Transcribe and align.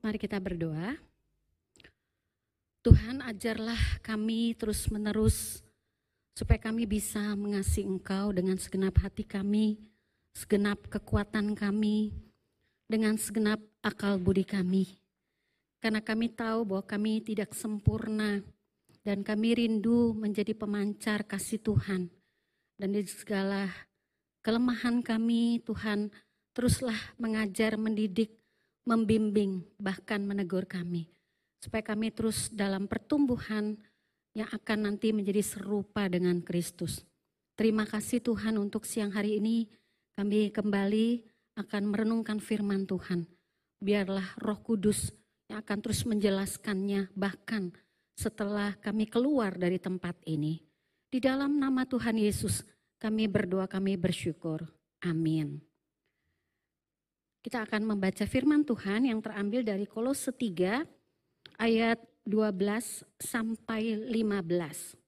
Mari 0.00 0.16
kita 0.16 0.40
berdoa. 0.40 0.96
Tuhan 2.80 3.20
ajarlah 3.20 4.00
kami 4.00 4.56
terus-menerus 4.56 5.60
supaya 6.32 6.56
kami 6.56 6.88
bisa 6.88 7.20
mengasihi 7.36 7.84
Engkau 7.84 8.32
dengan 8.32 8.56
segenap 8.56 8.96
hati 9.04 9.28
kami, 9.28 9.76
segenap 10.32 10.88
kekuatan 10.88 11.52
kami, 11.52 12.16
dengan 12.88 13.20
segenap 13.20 13.60
akal 13.84 14.16
budi 14.16 14.40
kami. 14.40 14.88
Karena 15.84 16.00
kami 16.00 16.32
tahu 16.32 16.64
bahwa 16.64 16.84
kami 16.88 17.20
tidak 17.20 17.52
sempurna 17.52 18.40
dan 19.04 19.20
kami 19.20 19.52
rindu 19.52 20.16
menjadi 20.16 20.56
pemancar 20.56 21.28
kasih 21.28 21.60
Tuhan. 21.60 22.08
Dan 22.80 22.96
di 22.96 23.04
segala 23.04 23.68
kelemahan 24.40 25.04
kami, 25.04 25.60
Tuhan 25.60 26.08
teruslah 26.56 26.96
mengajar, 27.20 27.76
mendidik, 27.76 28.39
membimbing, 28.90 29.62
bahkan 29.78 30.26
menegur 30.26 30.66
kami. 30.66 31.06
Supaya 31.62 31.86
kami 31.94 32.10
terus 32.10 32.50
dalam 32.50 32.90
pertumbuhan 32.90 33.78
yang 34.34 34.50
akan 34.50 34.90
nanti 34.90 35.14
menjadi 35.14 35.46
serupa 35.46 36.10
dengan 36.10 36.42
Kristus. 36.42 37.06
Terima 37.54 37.86
kasih 37.86 38.18
Tuhan 38.18 38.58
untuk 38.58 38.82
siang 38.82 39.14
hari 39.14 39.38
ini 39.38 39.70
kami 40.18 40.50
kembali 40.50 41.22
akan 41.60 41.82
merenungkan 41.86 42.42
firman 42.42 42.88
Tuhan. 42.88 43.30
Biarlah 43.78 44.34
roh 44.42 44.58
kudus 44.58 45.14
yang 45.46 45.62
akan 45.62 45.78
terus 45.78 46.02
menjelaskannya 46.08 47.14
bahkan 47.14 47.70
setelah 48.18 48.74
kami 48.80 49.06
keluar 49.06 49.54
dari 49.54 49.78
tempat 49.78 50.18
ini. 50.26 50.60
Di 51.10 51.18
dalam 51.18 51.58
nama 51.58 51.86
Tuhan 51.86 52.16
Yesus 52.16 52.64
kami 53.00 53.28
berdoa, 53.28 53.68
kami 53.68 53.96
bersyukur. 53.96 54.64
Amin. 55.04 55.69
Kita 57.40 57.64
akan 57.64 57.96
membaca 57.96 58.28
firman 58.28 58.68
Tuhan 58.68 59.08
yang 59.08 59.24
terambil 59.24 59.64
dari 59.64 59.88
Kolose 59.88 60.28
3 60.28 60.84
ayat 61.56 61.96
12 62.28 63.00
sampai 63.16 63.96
15. 63.96 65.00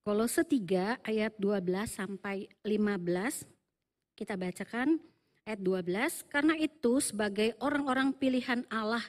Kolose 0.00 0.42
3 0.48 1.04
ayat 1.04 1.36
12 1.36 1.86
sampai 1.86 2.48
15 2.64 4.16
kita 4.16 4.34
bacakan 4.40 4.96
ayat 5.44 5.60
12 5.60 6.32
karena 6.32 6.54
itu 6.56 6.98
sebagai 7.04 7.52
orang-orang 7.60 8.16
pilihan 8.16 8.64
Allah 8.72 9.04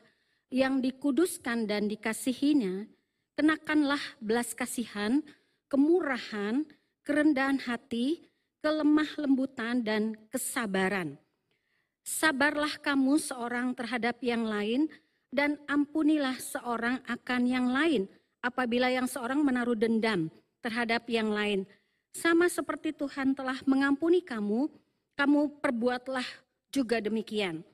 yang 0.51 0.83
dikuduskan 0.83 1.65
dan 1.65 1.87
dikasihinya 1.87 2.85
kenakanlah 3.39 4.01
belas 4.21 4.53
kasihan, 4.53 5.25
kemurahan, 5.71 6.67
kerendahan 7.01 7.57
hati, 7.65 8.29
kelemah 8.63 9.11
lembutan 9.19 9.83
dan 9.83 10.15
kesabaran. 10.31 11.19
Sabarlah 12.07 12.79
kamu 12.79 13.19
seorang 13.19 13.75
terhadap 13.75 14.23
yang 14.23 14.47
lain 14.47 14.87
dan 15.27 15.59
ampunilah 15.67 16.39
seorang 16.39 17.03
akan 17.03 17.43
yang 17.43 17.67
lain 17.67 18.07
apabila 18.39 18.87
yang 18.87 19.03
seorang 19.03 19.43
menaruh 19.43 19.75
dendam 19.75 20.31
terhadap 20.63 21.03
yang 21.11 21.27
lain. 21.27 21.67
Sama 22.15 22.47
seperti 22.47 22.95
Tuhan 22.95 23.35
telah 23.35 23.59
mengampuni 23.67 24.23
kamu, 24.23 24.71
kamu 25.19 25.59
perbuatlah 25.59 26.25
juga 26.71 27.03
demikian. 27.03 27.67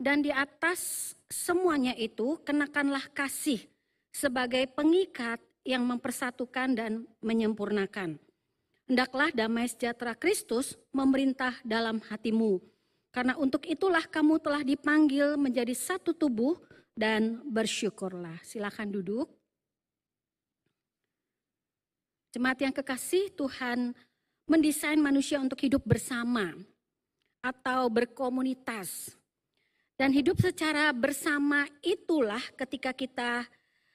Dan 0.00 0.24
di 0.24 0.32
atas 0.32 1.12
semuanya 1.28 1.92
itu 1.92 2.40
kenakanlah 2.40 3.04
kasih 3.12 3.60
sebagai 4.14 4.64
pengikat 4.72 5.42
yang 5.64 5.84
mempersatukan 5.84 6.76
dan 6.76 6.92
menyempurnakan 7.24 8.20
hendaklah 8.84 9.32
damai 9.32 9.68
sejahtera 9.68 10.12
Kristus 10.16 10.76
memerintah 10.92 11.56
dalam 11.64 12.00
hatimu. 12.04 12.60
Karena 13.14 13.38
untuk 13.38 13.64
itulah 13.70 14.02
kamu 14.02 14.42
telah 14.42 14.62
dipanggil 14.66 15.38
menjadi 15.38 15.70
satu 15.70 16.10
tubuh 16.10 16.58
dan 16.98 17.42
bersyukurlah. 17.46 18.42
Silakan 18.42 18.90
duduk. 18.90 19.30
Jemaat 22.34 22.58
yang 22.58 22.74
kekasih, 22.74 23.30
Tuhan 23.38 23.94
mendesain 24.50 24.98
manusia 24.98 25.38
untuk 25.38 25.62
hidup 25.62 25.86
bersama 25.86 26.50
atau 27.38 27.86
berkomunitas. 27.86 29.14
Dan 29.94 30.10
hidup 30.10 30.42
secara 30.42 30.90
bersama 30.90 31.70
itulah 31.78 32.42
ketika 32.58 32.90
kita 32.90 33.46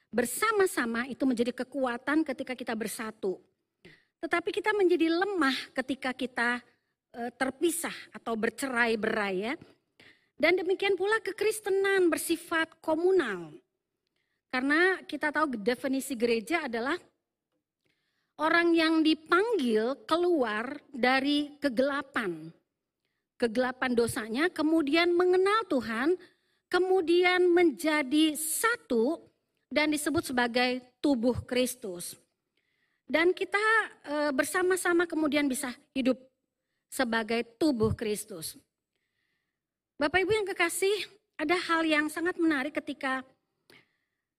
bersama-sama 0.08 1.04
itu 1.12 1.28
menjadi 1.28 1.52
kekuatan 1.52 2.24
ketika 2.24 2.56
kita 2.56 2.72
bersatu. 2.72 3.36
Tetapi 4.20 4.52
kita 4.52 4.76
menjadi 4.76 5.08
lemah 5.08 5.56
ketika 5.72 6.12
kita 6.12 6.60
e, 7.16 7.32
terpisah 7.34 7.94
atau 8.12 8.36
bercerai-berai 8.36 9.36
ya. 9.36 9.54
Dan 10.40 10.56
demikian 10.56 10.96
pula 10.96 11.20
kekristenan 11.20 12.08
bersifat 12.08 12.80
komunal. 12.80 13.52
Karena 14.48 15.00
kita 15.04 15.28
tahu 15.28 15.60
definisi 15.60 16.16
gereja 16.16 16.64
adalah 16.64 16.96
orang 18.40 18.72
yang 18.72 19.04
dipanggil 19.04 20.00
keluar 20.08 20.80
dari 20.88 21.54
kegelapan. 21.60 22.48
Kegelapan 23.36 23.92
dosanya 23.92 24.48
kemudian 24.48 25.12
mengenal 25.12 25.64
Tuhan, 25.68 26.16
kemudian 26.72 27.48
menjadi 27.52 28.36
satu 28.36 29.20
dan 29.68 29.92
disebut 29.92 30.32
sebagai 30.32 30.80
tubuh 31.04 31.36
Kristus. 31.44 32.16
Dan 33.10 33.34
kita 33.34 33.58
e, 34.06 34.14
bersama-sama 34.30 35.02
kemudian 35.02 35.50
bisa 35.50 35.74
hidup 35.90 36.14
sebagai 36.86 37.42
tubuh 37.58 37.90
Kristus. 37.98 38.54
Bapak 39.98 40.22
Ibu 40.22 40.30
yang 40.30 40.46
kekasih, 40.46 41.10
ada 41.34 41.58
hal 41.58 41.82
yang 41.82 42.06
sangat 42.06 42.38
menarik 42.38 42.70
ketika 42.78 43.26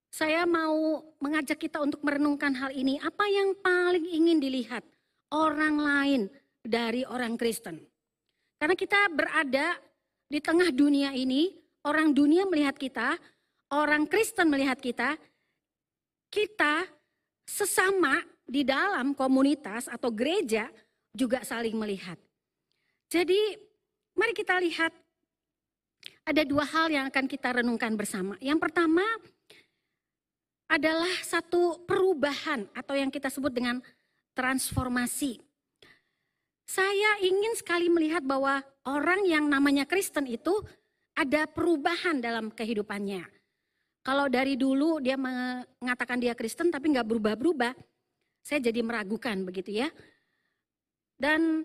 saya 0.07 0.47
mau 0.47 1.03
mengajak 1.19 1.59
kita 1.59 1.83
untuk 1.83 1.99
merenungkan 1.99 2.55
hal 2.55 2.71
ini. 2.71 2.95
Apa 3.03 3.27
yang 3.27 3.59
paling 3.59 4.07
ingin 4.07 4.39
dilihat 4.39 4.87
orang 5.35 5.75
lain 5.75 6.21
dari 6.63 7.03
orang 7.03 7.35
Kristen? 7.35 7.75
Karena 8.55 8.75
kita 8.79 9.11
berada 9.11 9.75
di 10.31 10.39
tengah 10.39 10.71
dunia 10.71 11.11
ini, 11.11 11.51
orang 11.83 12.15
dunia 12.15 12.47
melihat 12.47 12.79
kita, 12.79 13.19
orang 13.75 14.07
Kristen 14.07 14.47
melihat 14.47 14.79
kita, 14.79 15.19
kita 16.31 16.87
sesama 17.43 18.23
di 18.51 18.67
dalam 18.67 19.15
komunitas 19.15 19.87
atau 19.87 20.11
gereja 20.11 20.67
juga 21.15 21.39
saling 21.47 21.71
melihat. 21.79 22.19
Jadi 23.07 23.39
mari 24.11 24.35
kita 24.35 24.59
lihat 24.59 24.91
ada 26.27 26.43
dua 26.43 26.67
hal 26.67 26.91
yang 26.91 27.07
akan 27.07 27.25
kita 27.31 27.63
renungkan 27.63 27.95
bersama. 27.95 28.35
Yang 28.43 28.59
pertama 28.67 29.07
adalah 30.67 31.11
satu 31.23 31.79
perubahan 31.87 32.67
atau 32.75 32.95
yang 32.95 33.07
kita 33.07 33.31
sebut 33.31 33.55
dengan 33.55 33.79
transformasi. 34.35 35.39
Saya 36.67 37.19
ingin 37.23 37.55
sekali 37.59 37.91
melihat 37.91 38.23
bahwa 38.23 38.63
orang 38.87 39.27
yang 39.27 39.47
namanya 39.47 39.83
Kristen 39.83 40.27
itu 40.27 40.55
ada 41.15 41.43
perubahan 41.47 42.23
dalam 42.23 42.47
kehidupannya. 42.47 43.27
Kalau 44.01 44.31
dari 44.31 44.55
dulu 44.55 45.03
dia 45.03 45.19
mengatakan 45.19 46.23
dia 46.23 46.31
Kristen 46.31 46.71
tapi 46.71 46.95
nggak 46.95 47.03
berubah-berubah, 47.03 47.75
saya 48.41 48.59
jadi 48.59 48.81
meragukan 48.81 49.37
begitu 49.45 49.85
ya. 49.85 49.89
Dan 51.15 51.61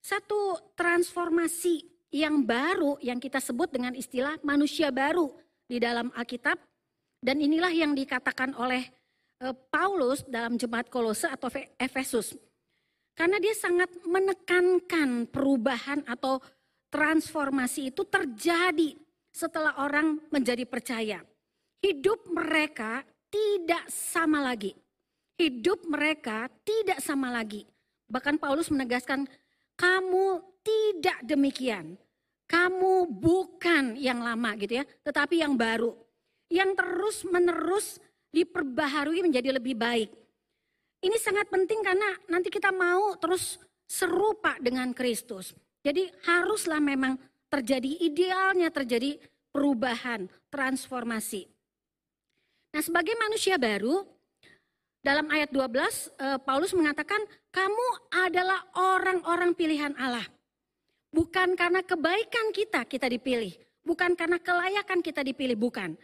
satu 0.00 0.72
transformasi 0.72 1.84
yang 2.16 2.40
baru 2.40 2.96
yang 3.04 3.20
kita 3.20 3.36
sebut 3.36 3.68
dengan 3.68 3.92
istilah 3.92 4.40
manusia 4.40 4.88
baru 4.88 5.28
di 5.68 5.76
dalam 5.76 6.08
Alkitab. 6.16 6.56
Dan 7.20 7.44
inilah 7.44 7.72
yang 7.72 7.92
dikatakan 7.92 8.56
oleh 8.56 8.88
eh, 9.44 9.54
Paulus 9.68 10.24
dalam 10.24 10.56
jemaat 10.56 10.88
Kolose 10.88 11.28
atau 11.28 11.52
Efesus. 11.76 12.32
Karena 13.16 13.40
dia 13.40 13.56
sangat 13.56 13.88
menekankan 14.04 15.28
perubahan 15.28 16.04
atau 16.04 16.40
transformasi 16.92 17.92
itu 17.92 18.04
terjadi 18.04 18.92
setelah 19.32 19.80
orang 19.80 20.20
menjadi 20.32 20.64
percaya. 20.68 21.20
Hidup 21.80 22.28
mereka 22.28 23.04
tidak 23.32 23.88
sama 23.88 24.40
lagi 24.44 24.76
hidup 25.36 25.84
mereka 25.88 26.48
tidak 26.64 27.00
sama 27.00 27.32
lagi. 27.32 27.68
Bahkan 28.08 28.40
Paulus 28.40 28.72
menegaskan, 28.72 29.28
kamu 29.76 30.40
tidak 30.64 31.18
demikian. 31.22 32.00
Kamu 32.46 33.10
bukan 33.10 33.98
yang 33.98 34.22
lama 34.22 34.54
gitu 34.56 34.82
ya, 34.82 34.84
tetapi 35.02 35.42
yang 35.42 35.58
baru. 35.58 35.92
Yang 36.46 36.70
terus 36.78 37.16
menerus 37.26 37.86
diperbaharui 38.30 39.24
menjadi 39.24 39.56
lebih 39.56 39.74
baik. 39.74 40.10
Ini 41.02 41.16
sangat 41.20 41.50
penting 41.50 41.82
karena 41.82 42.16
nanti 42.30 42.48
kita 42.48 42.70
mau 42.70 43.14
terus 43.18 43.58
serupa 43.86 44.56
dengan 44.58 44.90
Kristus. 44.94 45.54
Jadi 45.82 46.06
haruslah 46.26 46.82
memang 46.82 47.18
terjadi 47.46 48.02
idealnya 48.02 48.70
terjadi 48.74 49.18
perubahan, 49.54 50.26
transformasi. 50.50 51.46
Nah 52.74 52.82
sebagai 52.82 53.14
manusia 53.16 53.56
baru, 53.56 54.02
dalam 55.06 55.30
ayat 55.30 55.54
12 55.54 55.70
eh, 55.70 56.38
Paulus 56.42 56.74
mengatakan 56.74 57.22
kamu 57.54 57.88
adalah 58.26 58.58
orang-orang 58.74 59.54
pilihan 59.54 59.94
Allah. 59.94 60.26
Bukan 61.14 61.54
karena 61.54 61.86
kebaikan 61.86 62.50
kita 62.50 62.82
kita 62.90 63.06
dipilih, 63.06 63.54
bukan 63.86 64.18
karena 64.18 64.42
kelayakan 64.42 64.98
kita 64.98 65.22
dipilih, 65.22 65.54
bukan. 65.54 65.94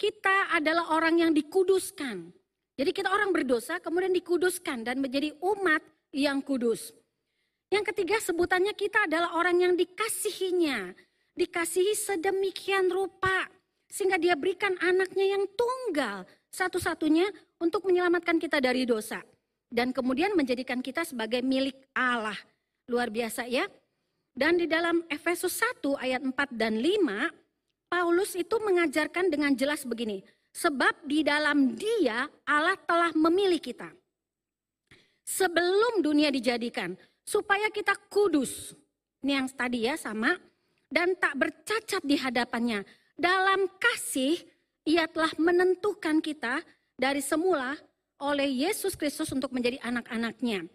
Kita 0.00 0.56
adalah 0.56 0.96
orang 0.96 1.20
yang 1.20 1.32
dikuduskan. 1.36 2.32
Jadi 2.78 2.90
kita 2.94 3.12
orang 3.12 3.34
berdosa 3.34 3.82
kemudian 3.84 4.14
dikuduskan 4.16 4.86
dan 4.86 5.02
menjadi 5.02 5.36
umat 5.44 5.84
yang 6.14 6.40
kudus. 6.40 6.94
Yang 7.68 7.92
ketiga 7.92 8.16
sebutannya 8.22 8.72
kita 8.72 9.04
adalah 9.10 9.36
orang 9.36 9.60
yang 9.60 9.74
dikasihinya. 9.76 10.96
Dikasihi 11.36 11.92
sedemikian 11.92 12.88
rupa. 12.88 13.50
Sehingga 13.90 14.16
dia 14.16 14.38
berikan 14.38 14.78
anaknya 14.78 15.36
yang 15.36 15.44
tunggal. 15.58 16.24
Satu-satunya 16.54 17.28
untuk 17.58 17.86
menyelamatkan 17.86 18.38
kita 18.38 18.62
dari 18.62 18.86
dosa. 18.86 19.22
Dan 19.68 19.92
kemudian 19.92 20.32
menjadikan 20.32 20.80
kita 20.80 21.04
sebagai 21.04 21.44
milik 21.44 21.76
Allah. 21.92 22.36
Luar 22.88 23.12
biasa 23.12 23.44
ya. 23.44 23.68
Dan 24.32 24.56
di 24.56 24.64
dalam 24.64 25.04
Efesus 25.10 25.60
1 25.60 25.98
ayat 25.98 26.24
4 26.24 26.32
dan 26.56 26.80
5, 26.80 27.92
Paulus 27.92 28.32
itu 28.38 28.56
mengajarkan 28.56 29.28
dengan 29.28 29.52
jelas 29.52 29.84
begini. 29.84 30.24
Sebab 30.56 31.04
di 31.04 31.20
dalam 31.20 31.76
dia 31.76 32.24
Allah 32.48 32.78
telah 32.88 33.12
memilih 33.12 33.60
kita. 33.60 33.92
Sebelum 35.28 36.00
dunia 36.00 36.32
dijadikan. 36.32 36.96
Supaya 37.28 37.68
kita 37.68 37.92
kudus. 38.08 38.72
Ini 39.20 39.44
yang 39.44 39.48
tadi 39.52 39.84
ya 39.84 40.00
sama. 40.00 40.32
Dan 40.88 41.12
tak 41.20 41.36
bercacat 41.36 42.00
di 42.00 42.16
hadapannya. 42.16 42.80
Dalam 43.12 43.68
kasih 43.76 44.40
ia 44.88 45.04
telah 45.04 45.28
menentukan 45.36 46.24
kita 46.24 46.64
dari 46.98 47.22
semula 47.22 47.78
oleh 48.18 48.66
Yesus 48.66 48.98
Kristus 48.98 49.30
untuk 49.30 49.54
menjadi 49.54 49.78
anak-anaknya. 49.80 50.66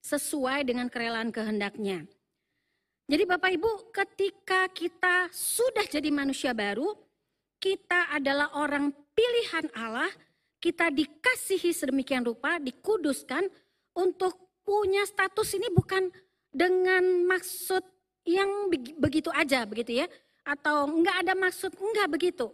Sesuai 0.00 0.64
dengan 0.64 0.88
kerelaan 0.88 1.28
kehendaknya. 1.28 2.08
Jadi 3.06 3.22
Bapak 3.26 3.50
Ibu 3.54 3.90
ketika 3.90 4.70
kita 4.70 5.30
sudah 5.30 5.86
jadi 5.86 6.10
manusia 6.10 6.50
baru, 6.54 6.94
kita 7.58 8.14
adalah 8.14 8.54
orang 8.54 8.94
pilihan 9.14 9.66
Allah, 9.74 10.10
kita 10.62 10.90
dikasihi 10.90 11.74
sedemikian 11.74 12.22
rupa, 12.22 12.58
dikuduskan 12.62 13.50
untuk 13.98 14.62
punya 14.62 15.02
status 15.06 15.58
ini 15.58 15.70
bukan 15.74 16.10
dengan 16.50 17.02
maksud 17.26 17.82
yang 18.26 18.70
begitu 18.98 19.30
aja 19.30 19.62
begitu 19.62 20.02
ya 20.02 20.06
atau 20.42 20.90
enggak 20.90 21.22
ada 21.22 21.34
maksud 21.34 21.74
enggak 21.78 22.08
begitu. 22.10 22.50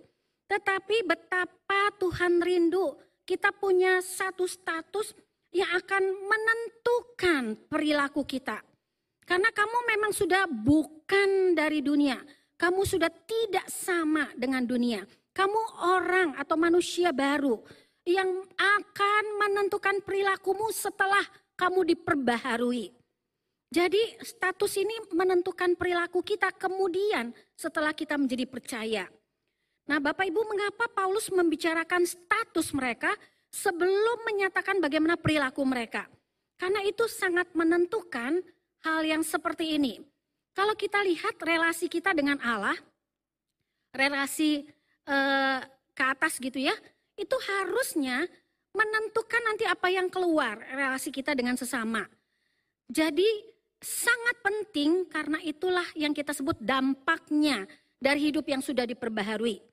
Tetapi 0.48 1.04
betapa 1.08 1.80
Tuhan 1.96 2.44
rindu 2.44 2.92
kita 3.22 3.54
punya 3.54 4.02
satu 4.02 4.44
status 4.46 5.14
yang 5.52 5.68
akan 5.78 6.02
menentukan 6.26 7.42
perilaku 7.68 8.24
kita. 8.24 8.58
Karena 9.22 9.54
kamu 9.54 9.78
memang 9.86 10.12
sudah 10.12 10.48
bukan 10.50 11.54
dari 11.54 11.84
dunia. 11.84 12.18
Kamu 12.58 12.82
sudah 12.82 13.10
tidak 13.10 13.66
sama 13.70 14.30
dengan 14.34 14.66
dunia. 14.66 15.06
Kamu 15.32 15.60
orang 15.82 16.36
atau 16.36 16.56
manusia 16.58 17.10
baru 17.14 17.58
yang 18.02 18.28
akan 18.58 19.24
menentukan 19.38 20.02
perilakumu 20.02 20.68
setelah 20.74 21.22
kamu 21.54 21.94
diperbaharui. 21.94 22.90
Jadi 23.72 24.20
status 24.20 24.76
ini 24.76 24.92
menentukan 25.16 25.72
perilaku 25.80 26.20
kita 26.20 26.52
kemudian 26.52 27.32
setelah 27.56 27.96
kita 27.96 28.20
menjadi 28.20 28.44
percaya. 28.44 29.04
Nah 29.90 29.98
Bapak 29.98 30.26
Ibu 30.28 30.40
mengapa 30.46 30.86
Paulus 30.92 31.26
membicarakan 31.32 32.06
status 32.06 32.70
mereka 32.70 33.10
sebelum 33.50 34.22
menyatakan 34.22 34.78
bagaimana 34.78 35.18
perilaku 35.18 35.66
mereka? 35.66 36.06
Karena 36.54 36.78
itu 36.86 37.10
sangat 37.10 37.50
menentukan 37.58 38.38
hal 38.86 39.00
yang 39.02 39.26
seperti 39.26 39.74
ini. 39.74 39.98
Kalau 40.54 40.78
kita 40.78 41.02
lihat 41.02 41.40
relasi 41.42 41.90
kita 41.90 42.14
dengan 42.14 42.38
Allah, 42.44 42.76
relasi 43.90 44.62
eh, 45.08 45.58
ke 45.92 46.04
atas 46.06 46.38
gitu 46.38 46.62
ya, 46.62 46.76
itu 47.18 47.36
harusnya 47.50 48.24
menentukan 48.72 49.42
nanti 49.44 49.68
apa 49.68 49.88
yang 49.92 50.08
keluar 50.08 50.60
relasi 50.72 51.12
kita 51.12 51.34
dengan 51.36 51.58
sesama. 51.58 52.06
Jadi 52.88 53.26
sangat 53.82 54.36
penting 54.40 55.10
karena 55.10 55.42
itulah 55.42 55.84
yang 55.98 56.14
kita 56.14 56.30
sebut 56.30 56.56
dampaknya 56.62 57.66
dari 57.98 58.30
hidup 58.30 58.46
yang 58.46 58.62
sudah 58.62 58.86
diperbaharui. 58.86 59.71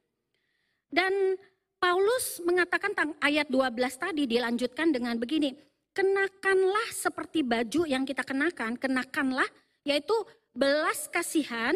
Dan 0.90 1.38
Paulus 1.80 2.44
mengatakan 2.44 2.92
tentang 2.92 3.16
ayat 3.24 3.48
12 3.48 3.78
tadi 3.96 4.28
dilanjutkan 4.28 4.92
dengan 4.92 5.16
begini, 5.16 5.56
kenakanlah 5.96 6.90
seperti 6.92 7.46
baju 7.46 7.88
yang 7.88 8.04
kita 8.04 8.26
kenakan, 8.26 8.76
kenakanlah 8.76 9.48
yaitu 9.88 10.14
belas 10.52 11.08
kasihan, 11.08 11.72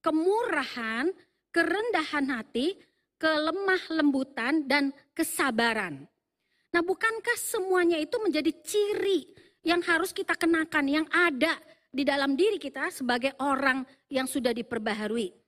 kemurahan, 0.00 1.12
kerendahan 1.52 2.26
hati, 2.32 2.78
kelemah 3.18 3.82
lembutan, 3.92 4.64
dan 4.64 4.94
kesabaran. 5.12 6.06
Nah 6.72 6.82
bukankah 6.84 7.36
semuanya 7.36 7.98
itu 7.98 8.16
menjadi 8.22 8.52
ciri 8.64 9.28
yang 9.66 9.82
harus 9.84 10.14
kita 10.14 10.38
kenakan, 10.38 10.86
yang 10.88 11.06
ada 11.10 11.58
di 11.88 12.04
dalam 12.06 12.36
diri 12.36 12.60
kita 12.60 12.92
sebagai 12.92 13.34
orang 13.42 13.82
yang 14.12 14.28
sudah 14.28 14.52
diperbaharui. 14.52 15.47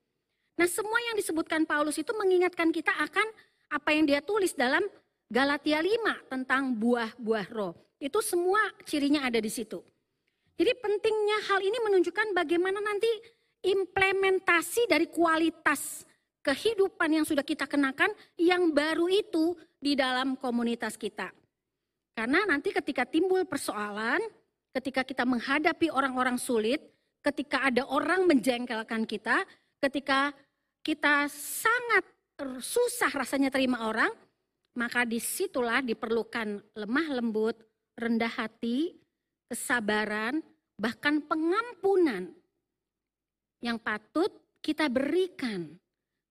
Nah 0.60 0.68
semua 0.68 1.00
yang 1.08 1.16
disebutkan 1.16 1.64
Paulus 1.64 1.96
itu 1.96 2.12
mengingatkan 2.12 2.68
kita 2.68 2.92
akan 2.92 3.24
apa 3.72 3.96
yang 3.96 4.04
dia 4.04 4.20
tulis 4.20 4.52
dalam 4.52 4.84
Galatia 5.32 5.80
5 5.80 6.28
tentang 6.28 6.76
buah-buah 6.76 7.48
roh. 7.48 7.72
Itu 7.96 8.20
semua 8.20 8.60
cirinya 8.84 9.24
ada 9.24 9.40
di 9.40 9.48
situ. 9.48 9.80
Jadi 10.60 10.76
pentingnya 10.76 11.48
hal 11.48 11.64
ini 11.64 11.80
menunjukkan 11.80 12.36
bagaimana 12.36 12.76
nanti 12.76 13.08
implementasi 13.64 14.84
dari 14.84 15.08
kualitas 15.08 16.04
kehidupan 16.44 17.08
yang 17.08 17.24
sudah 17.24 17.40
kita 17.40 17.64
kenakan 17.64 18.12
yang 18.36 18.68
baru 18.76 19.08
itu 19.08 19.56
di 19.80 19.96
dalam 19.96 20.36
komunitas 20.36 21.00
kita. 21.00 21.32
Karena 22.12 22.44
nanti 22.44 22.68
ketika 22.68 23.08
timbul 23.08 23.48
persoalan, 23.48 24.20
ketika 24.76 25.08
kita 25.08 25.24
menghadapi 25.24 25.88
orang-orang 25.88 26.36
sulit, 26.36 26.84
ketika 27.24 27.64
ada 27.72 27.88
orang 27.88 28.28
menjengkelkan 28.28 29.08
kita, 29.08 29.40
ketika 29.80 30.36
kita 30.80 31.28
sangat 31.28 32.04
susah 32.60 33.12
rasanya 33.12 33.52
terima 33.52 33.88
orang, 33.88 34.12
maka 34.76 35.04
di 35.04 35.20
situlah 35.20 35.84
diperlukan 35.84 36.76
lemah 36.76 37.08
lembut, 37.20 37.56
rendah 37.98 38.32
hati, 38.32 38.96
kesabaran, 39.50 40.40
bahkan 40.80 41.20
pengampunan 41.20 42.32
yang 43.60 43.76
patut 43.76 44.32
kita 44.64 44.88
berikan 44.88 45.76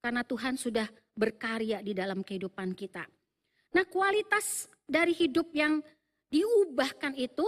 karena 0.01 0.25
Tuhan 0.25 0.57
sudah 0.57 0.89
berkarya 1.13 1.85
di 1.85 1.93
dalam 1.93 2.25
kehidupan 2.25 2.73
kita. 2.73 3.05
Nah, 3.69 3.85
kualitas 3.85 4.65
dari 4.81 5.13
hidup 5.13 5.53
yang 5.53 5.77
diubahkan 6.31 7.13
itu 7.13 7.45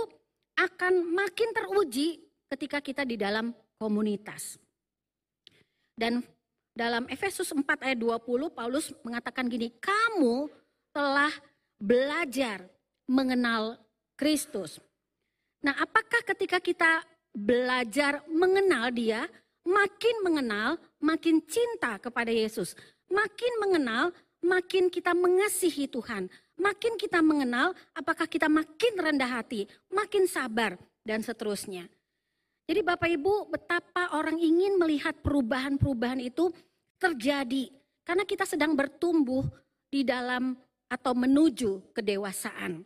akan 0.54 1.02
makin 1.10 1.50
teruji 1.50 2.22
ketika 2.52 2.84
kita 2.84 3.02
di 3.08 3.18
dalam 3.18 3.50
komunitas. 3.82 4.62
Dan 5.98 6.22
dalam 6.72 7.04
Efesus 7.12 7.52
4 7.52 7.64
ayat 7.84 8.00
20 8.00 8.52
Paulus 8.52 8.96
mengatakan 9.04 9.48
gini, 9.52 9.72
kamu 9.80 10.48
telah 10.96 11.32
belajar 11.80 12.64
mengenal 13.08 13.80
Kristus. 14.16 14.80
Nah, 15.62 15.76
apakah 15.78 16.24
ketika 16.26 16.58
kita 16.58 17.04
belajar 17.32 18.24
mengenal 18.28 18.92
Dia, 18.92 19.28
makin 19.68 20.16
mengenal, 20.26 20.80
makin 20.98 21.44
cinta 21.46 22.02
kepada 22.02 22.34
Yesus, 22.34 22.74
makin 23.12 23.54
mengenal, 23.62 24.16
makin 24.42 24.90
kita 24.90 25.14
mengasihi 25.14 25.86
Tuhan, 25.86 26.32
makin 26.58 26.98
kita 26.98 27.22
mengenal, 27.22 27.78
apakah 27.94 28.26
kita 28.26 28.50
makin 28.50 28.94
rendah 28.98 29.42
hati, 29.42 29.70
makin 29.94 30.26
sabar, 30.26 30.78
dan 31.06 31.22
seterusnya. 31.26 31.90
Jadi, 32.72 32.88
Bapak 32.88 33.12
Ibu, 33.12 33.52
betapa 33.52 34.16
orang 34.16 34.40
ingin 34.40 34.80
melihat 34.80 35.12
perubahan-perubahan 35.20 36.24
itu 36.24 36.56
terjadi 36.96 37.68
karena 38.08 38.24
kita 38.24 38.48
sedang 38.48 38.80
bertumbuh 38.80 39.44
di 39.92 40.08
dalam 40.08 40.56
atau 40.88 41.12
menuju 41.12 41.92
kedewasaan. 41.92 42.80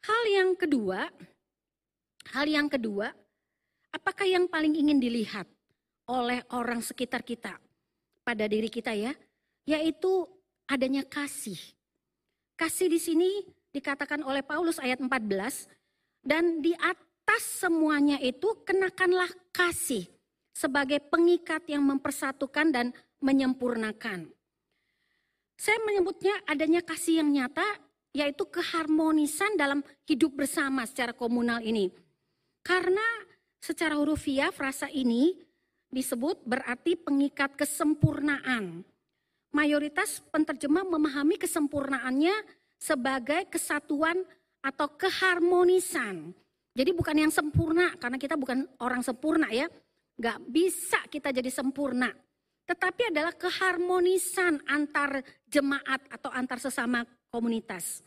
Hal 0.00 0.22
yang 0.32 0.56
kedua, 0.56 1.12
hal 2.32 2.48
yang 2.48 2.72
kedua, 2.72 3.12
apakah 3.92 4.24
yang 4.24 4.48
paling 4.48 4.72
ingin 4.72 4.96
dilihat 4.96 5.44
oleh 6.08 6.40
orang 6.56 6.80
sekitar 6.80 7.20
kita 7.20 7.52
pada 8.24 8.48
diri 8.48 8.72
kita 8.72 8.96
ya, 8.96 9.12
yaitu 9.68 10.24
adanya 10.64 11.04
kasih. 11.04 11.60
Kasih 12.56 12.88
di 12.88 12.96
sini 12.96 13.44
dikatakan 13.76 14.24
oleh 14.24 14.40
Paulus 14.40 14.80
ayat 14.80 15.04
14 15.04 15.68
dan 16.24 16.64
di 16.64 16.72
atas 16.80 17.05
semuanya 17.34 18.22
itu 18.22 18.62
kenakanlah 18.62 19.26
kasih 19.50 20.06
sebagai 20.54 21.02
pengikat 21.10 21.66
yang 21.66 21.82
mempersatukan 21.82 22.70
dan 22.70 22.86
menyempurnakan. 23.18 24.30
Saya 25.56 25.80
menyebutnya 25.82 26.36
adanya 26.46 26.84
kasih 26.84 27.24
yang 27.24 27.32
nyata 27.32 27.64
yaitu 28.16 28.48
keharmonisan 28.48 29.60
dalam 29.60 29.84
hidup 30.08 30.32
bersama 30.44 30.88
secara 30.88 31.12
komunal 31.12 31.60
ini. 31.60 31.92
Karena 32.64 33.04
secara 33.60 34.00
hurufiah 34.00 34.48
frasa 34.48 34.88
ini 34.88 35.36
disebut 35.92 36.44
berarti 36.48 36.96
pengikat 36.96 37.56
kesempurnaan. 37.56 38.84
Mayoritas 39.52 40.20
penterjemah 40.32 40.84
memahami 40.84 41.40
kesempurnaannya 41.40 42.36
sebagai 42.76 43.48
kesatuan 43.48 44.20
atau 44.60 44.88
keharmonisan. 44.96 46.36
Jadi 46.76 46.92
bukan 46.92 47.16
yang 47.16 47.32
sempurna, 47.32 47.96
karena 47.96 48.20
kita 48.20 48.36
bukan 48.36 48.68
orang 48.84 49.00
sempurna 49.00 49.48
ya. 49.48 49.64
Gak 50.20 50.44
bisa 50.44 51.00
kita 51.08 51.32
jadi 51.32 51.48
sempurna. 51.48 52.12
Tetapi 52.68 53.08
adalah 53.08 53.32
keharmonisan 53.32 54.60
antar 54.68 55.24
jemaat 55.48 56.04
atau 56.12 56.28
antar 56.28 56.60
sesama 56.60 57.08
komunitas. 57.32 58.04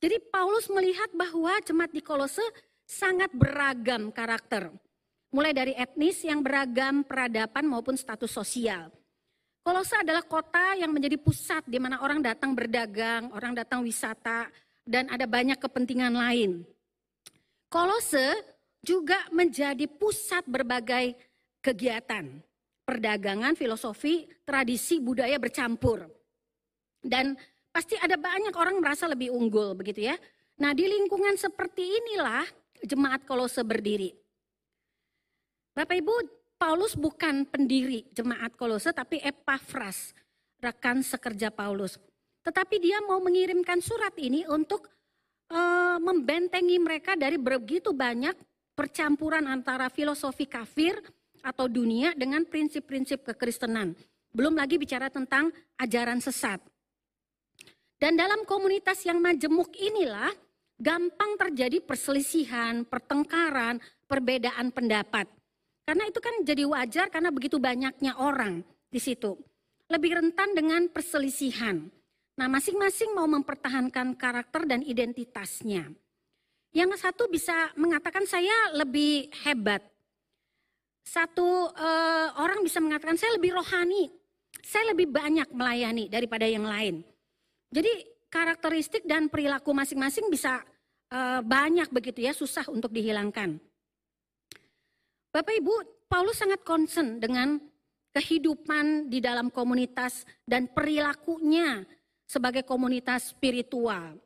Jadi 0.00 0.22
Paulus 0.30 0.70
melihat 0.72 1.10
bahwa 1.12 1.52
jemaat 1.60 1.92
di 1.92 2.00
Kolose 2.00 2.44
sangat 2.86 3.28
beragam 3.34 4.08
karakter. 4.08 4.72
Mulai 5.28 5.52
dari 5.52 5.72
etnis 5.76 6.24
yang 6.24 6.40
beragam, 6.40 7.04
peradaban 7.04 7.68
maupun 7.68 7.98
status 7.98 8.32
sosial. 8.32 8.88
Kolose 9.60 10.00
adalah 10.00 10.24
kota 10.24 10.78
yang 10.80 10.94
menjadi 10.94 11.20
pusat 11.20 11.66
di 11.68 11.76
mana 11.76 12.00
orang 12.00 12.24
datang 12.24 12.56
berdagang, 12.56 13.28
orang 13.36 13.52
datang 13.52 13.84
wisata, 13.84 14.48
dan 14.88 15.12
ada 15.12 15.28
banyak 15.28 15.60
kepentingan 15.60 16.14
lain. 16.16 16.64
Kolose 17.68 18.32
juga 18.80 19.28
menjadi 19.28 19.84
pusat 19.84 20.48
berbagai 20.48 21.12
kegiatan, 21.60 22.24
perdagangan, 22.88 23.52
filosofi, 23.52 24.24
tradisi, 24.48 24.96
budaya 25.04 25.36
bercampur. 25.36 26.08
Dan 26.96 27.36
pasti 27.68 28.00
ada 28.00 28.16
banyak 28.16 28.56
orang 28.56 28.80
merasa 28.80 29.04
lebih 29.04 29.28
unggul 29.28 29.76
begitu 29.76 30.08
ya. 30.08 30.16
Nah 30.58 30.72
di 30.72 30.88
lingkungan 30.88 31.36
seperti 31.36 31.84
inilah 31.84 32.48
jemaat 32.80 33.28
kolose 33.28 33.60
berdiri. 33.60 34.16
Bapak 35.76 35.94
Ibu, 36.00 36.14
Paulus 36.58 36.98
bukan 36.98 37.46
pendiri 37.46 38.08
jemaat 38.16 38.56
kolose 38.58 38.90
tapi 38.90 39.22
Epafras, 39.22 40.16
rekan 40.58 41.04
sekerja 41.04 41.54
Paulus. 41.54 42.00
Tetapi 42.42 42.80
dia 42.80 42.98
mau 43.04 43.20
mengirimkan 43.22 43.78
surat 43.78 44.16
ini 44.16 44.42
untuk 44.48 44.97
uh, 45.52 45.96
membentengi 46.00 46.76
mereka 46.80 47.16
dari 47.16 47.36
begitu 47.40 47.92
banyak 47.92 48.34
percampuran 48.78 49.44
antara 49.50 49.90
filosofi 49.90 50.46
kafir 50.46 50.96
atau 51.42 51.66
dunia 51.66 52.14
dengan 52.14 52.46
prinsip-prinsip 52.46 53.26
kekristenan. 53.26 53.96
Belum 54.30 54.54
lagi 54.54 54.76
bicara 54.76 55.08
tentang 55.10 55.50
ajaran 55.80 56.20
sesat. 56.22 56.60
Dan 57.98 58.14
dalam 58.14 58.46
komunitas 58.46 59.02
yang 59.02 59.18
majemuk 59.18 59.74
inilah 59.74 60.30
gampang 60.78 61.34
terjadi 61.34 61.82
perselisihan, 61.82 62.86
pertengkaran, 62.86 63.82
perbedaan 64.06 64.70
pendapat. 64.70 65.26
Karena 65.82 66.06
itu 66.06 66.22
kan 66.22 66.46
jadi 66.46 66.62
wajar 66.68 67.10
karena 67.10 67.34
begitu 67.34 67.58
banyaknya 67.58 68.14
orang 68.22 68.62
di 68.86 69.02
situ. 69.02 69.34
Lebih 69.90 70.20
rentan 70.20 70.54
dengan 70.54 70.86
perselisihan. 70.92 71.90
Nah 72.38 72.46
masing-masing 72.46 73.18
mau 73.18 73.26
mempertahankan 73.26 74.14
karakter 74.14 74.62
dan 74.62 74.86
identitasnya. 74.86 75.90
Yang 76.70 77.02
satu 77.02 77.26
bisa 77.26 77.74
mengatakan 77.74 78.22
saya 78.30 78.78
lebih 78.78 79.26
hebat. 79.42 79.82
Satu 81.02 81.66
uh, 81.74 82.28
orang 82.38 82.62
bisa 82.62 82.78
mengatakan 82.78 83.18
saya 83.18 83.34
lebih 83.34 83.58
rohani. 83.58 84.14
Saya 84.62 84.94
lebih 84.94 85.10
banyak 85.10 85.50
melayani 85.50 86.06
daripada 86.06 86.46
yang 86.46 86.62
lain. 86.62 87.02
Jadi 87.74 88.06
karakteristik 88.30 89.02
dan 89.02 89.26
perilaku 89.26 89.74
masing-masing 89.74 90.30
bisa 90.30 90.62
uh, 91.10 91.40
banyak 91.42 91.90
begitu 91.90 92.22
ya, 92.22 92.32
susah 92.36 92.70
untuk 92.70 92.94
dihilangkan. 92.94 93.58
Bapak 95.34 95.54
Ibu, 95.58 95.74
Paulus 96.06 96.38
sangat 96.38 96.62
concern 96.62 97.18
dengan 97.18 97.58
kehidupan 98.14 99.12
di 99.12 99.20
dalam 99.20 99.52
komunitas 99.52 100.24
dan 100.48 100.70
perilakunya 100.72 101.84
sebagai 102.28 102.62
komunitas 102.68 103.32
spiritual. 103.32 104.20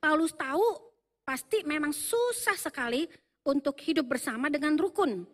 Paulus 0.00 0.32
tahu 0.32 0.64
pasti 1.22 1.60
memang 1.68 1.92
susah 1.92 2.56
sekali 2.56 3.04
untuk 3.44 3.76
hidup 3.84 4.08
bersama 4.16 4.48
dengan 4.48 4.74
rukun. 4.80 5.28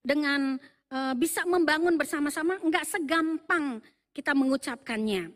Dengan 0.00 0.56
e, 0.88 0.98
bisa 1.20 1.44
membangun 1.44 2.00
bersama-sama 2.00 2.56
enggak 2.64 2.88
segampang 2.88 3.84
kita 4.16 4.32
mengucapkannya. 4.32 5.28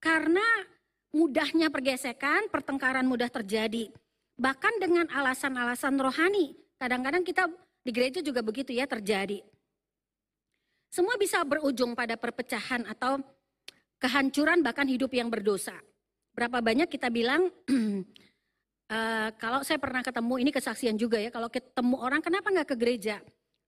Karena 0.00 0.64
mudahnya 1.12 1.68
pergesekan, 1.68 2.48
pertengkaran 2.48 3.04
mudah 3.04 3.28
terjadi. 3.28 3.92
Bahkan 4.40 4.74
dengan 4.80 5.06
alasan-alasan 5.12 6.00
rohani. 6.00 6.56
Kadang-kadang 6.78 7.26
kita 7.26 7.50
di 7.82 7.90
gereja 7.90 8.22
juga 8.22 8.40
begitu 8.40 8.70
ya 8.72 8.86
terjadi. 8.86 9.42
Semua 10.88 11.20
bisa 11.20 11.42
berujung 11.44 11.92
pada 11.92 12.16
perpecahan 12.16 12.86
atau 12.88 13.20
kehancuran 13.98 14.62
bahkan 14.62 14.86
hidup 14.86 15.10
yang 15.12 15.28
berdosa. 15.28 15.74
Berapa 16.34 16.62
banyak 16.62 16.86
kita 16.86 17.10
bilang, 17.10 17.50
uh, 17.50 19.30
kalau 19.42 19.60
saya 19.66 19.78
pernah 19.82 20.00
ketemu, 20.06 20.34
ini 20.38 20.50
kesaksian 20.54 20.94
juga 20.94 21.18
ya, 21.18 21.34
kalau 21.34 21.50
ketemu 21.50 21.96
orang 21.98 22.22
kenapa 22.22 22.48
nggak 22.54 22.68
ke 22.74 22.76
gereja? 22.78 23.18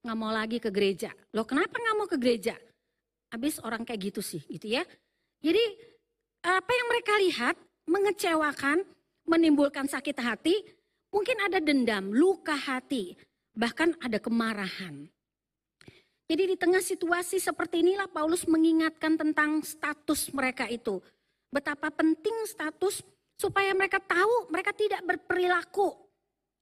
Nggak 0.07 0.17
mau 0.17 0.33
lagi 0.33 0.59
ke 0.63 0.71
gereja. 0.73 1.11
Loh 1.37 1.45
kenapa 1.45 1.77
nggak 1.77 1.97
mau 1.99 2.09
ke 2.09 2.17
gereja? 2.17 2.57
Habis 3.31 3.61
orang 3.63 3.85
kayak 3.85 4.11
gitu 4.11 4.23
sih 4.25 4.41
gitu 4.49 4.71
ya. 4.71 4.83
Jadi 5.43 5.63
apa 6.41 6.71
yang 6.73 6.87
mereka 6.89 7.13
lihat 7.21 7.57
mengecewakan, 7.85 8.87
menimbulkan 9.29 9.87
sakit 9.91 10.17
hati, 10.23 10.57
mungkin 11.13 11.37
ada 11.43 11.59
dendam, 11.61 12.15
luka 12.15 12.57
hati, 12.57 13.13
bahkan 13.53 13.93
ada 14.01 14.17
kemarahan. 14.17 15.11
Jadi 16.31 16.55
di 16.55 16.57
tengah 16.57 16.79
situasi 16.79 17.43
seperti 17.43 17.83
inilah 17.83 18.07
Paulus 18.07 18.47
mengingatkan 18.47 19.19
tentang 19.19 19.67
status 19.67 20.31
mereka 20.31 20.71
itu. 20.71 21.03
Betapa 21.51 21.91
penting 21.91 22.47
status 22.47 23.03
supaya 23.35 23.75
mereka 23.75 23.99
tahu 23.99 24.47
mereka 24.47 24.71
tidak 24.71 25.03
berperilaku 25.03 25.91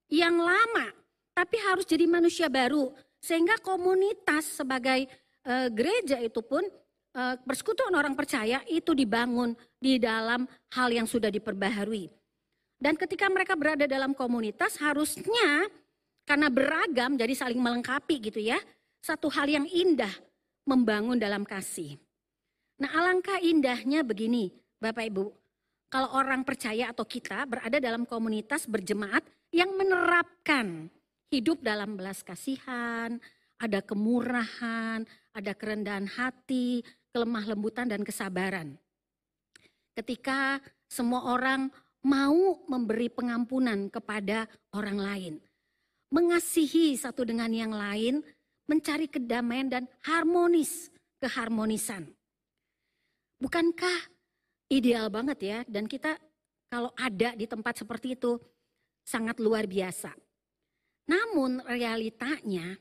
yang 0.09 0.41
lama, 0.41 0.89
tapi 1.37 1.61
harus 1.61 1.85
jadi 1.85 2.09
manusia 2.09 2.49
baru. 2.49 2.97
Sehingga 3.21 3.61
komunitas 3.61 4.57
sebagai 4.57 5.05
e, 5.45 5.55
gereja 5.69 6.17
itu 6.17 6.41
pun 6.41 6.65
e, 7.13 7.23
persekutuan 7.45 7.93
orang 7.93 8.17
percaya 8.17 8.65
itu 8.73 8.97
dibangun 8.97 9.53
di 9.77 10.01
dalam 10.01 10.49
hal 10.73 10.89
yang 10.89 11.05
sudah 11.05 11.29
diperbaharui. 11.29 12.09
Dan 12.81 12.97
ketika 12.97 13.29
mereka 13.29 13.53
berada 13.53 13.85
dalam 13.85 14.17
komunitas 14.17 14.81
harusnya 14.81 15.69
karena 16.25 16.49
beragam 16.49 17.21
jadi 17.21 17.37
saling 17.37 17.61
melengkapi 17.61 18.33
gitu 18.33 18.41
ya. 18.41 18.57
Satu 18.99 19.31
hal 19.31 19.47
yang 19.49 19.67
indah 19.67 20.13
membangun 20.69 21.17
dalam 21.17 21.47
kasih. 21.47 21.97
Nah 22.79 22.91
alangkah 22.95 23.41
indahnya 23.41 24.05
begini 24.05 24.53
Bapak 24.79 25.05
Ibu. 25.11 25.27
Kalau 25.89 26.13
orang 26.13 26.45
percaya 26.45 26.93
atau 26.93 27.09
kita 27.09 27.49
berada 27.49 27.81
dalam 27.81 28.05
komunitas 28.05 28.69
berjemaat 28.69 29.25
yang 29.49 29.73
menerapkan 29.73 30.93
hidup 31.33 31.65
dalam 31.65 31.97
belas 31.97 32.21
kasihan, 32.21 33.17
ada 33.57 33.81
kemurahan, 33.81 35.09
ada 35.33 35.53
kerendahan 35.57 36.05
hati, 36.05 36.85
kelemah 37.11 37.49
lembutan 37.49 37.89
dan 37.89 38.05
kesabaran. 38.05 38.77
Ketika 39.97 40.61
semua 40.87 41.33
orang 41.33 41.73
mau 42.05 42.61
memberi 42.69 43.09
pengampunan 43.09 43.89
kepada 43.89 44.47
orang 44.77 44.99
lain 45.01 45.35
mengasihi 46.09 46.97
satu 46.97 47.25
dengan 47.25 47.53
yang 47.53 47.73
lain, 47.73 48.25
mencari 48.69 49.09
kedamaian 49.09 49.67
dan 49.67 49.85
harmonis, 50.05 50.93
keharmonisan. 51.19 52.07
Bukankah 53.41 54.13
ideal 54.69 55.09
banget 55.09 55.39
ya 55.41 55.59
dan 55.65 55.89
kita 55.89 56.21
kalau 56.69 56.93
ada 57.01 57.33
di 57.33 57.49
tempat 57.49 57.81
seperti 57.81 58.15
itu 58.15 58.37
sangat 59.03 59.41
luar 59.41 59.65
biasa. 59.65 60.13
Namun 61.09 61.65
realitanya 61.65 62.77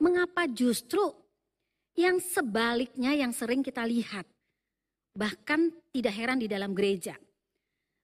mengapa 0.00 0.48
justru 0.48 1.12
yang 1.98 2.16
sebaliknya 2.22 3.12
yang 3.12 3.36
sering 3.36 3.60
kita 3.60 3.84
lihat 3.84 4.24
bahkan 5.18 5.74
tidak 5.90 6.14
heran 6.14 6.38
di 6.38 6.46
dalam 6.46 6.72
gereja. 6.72 7.18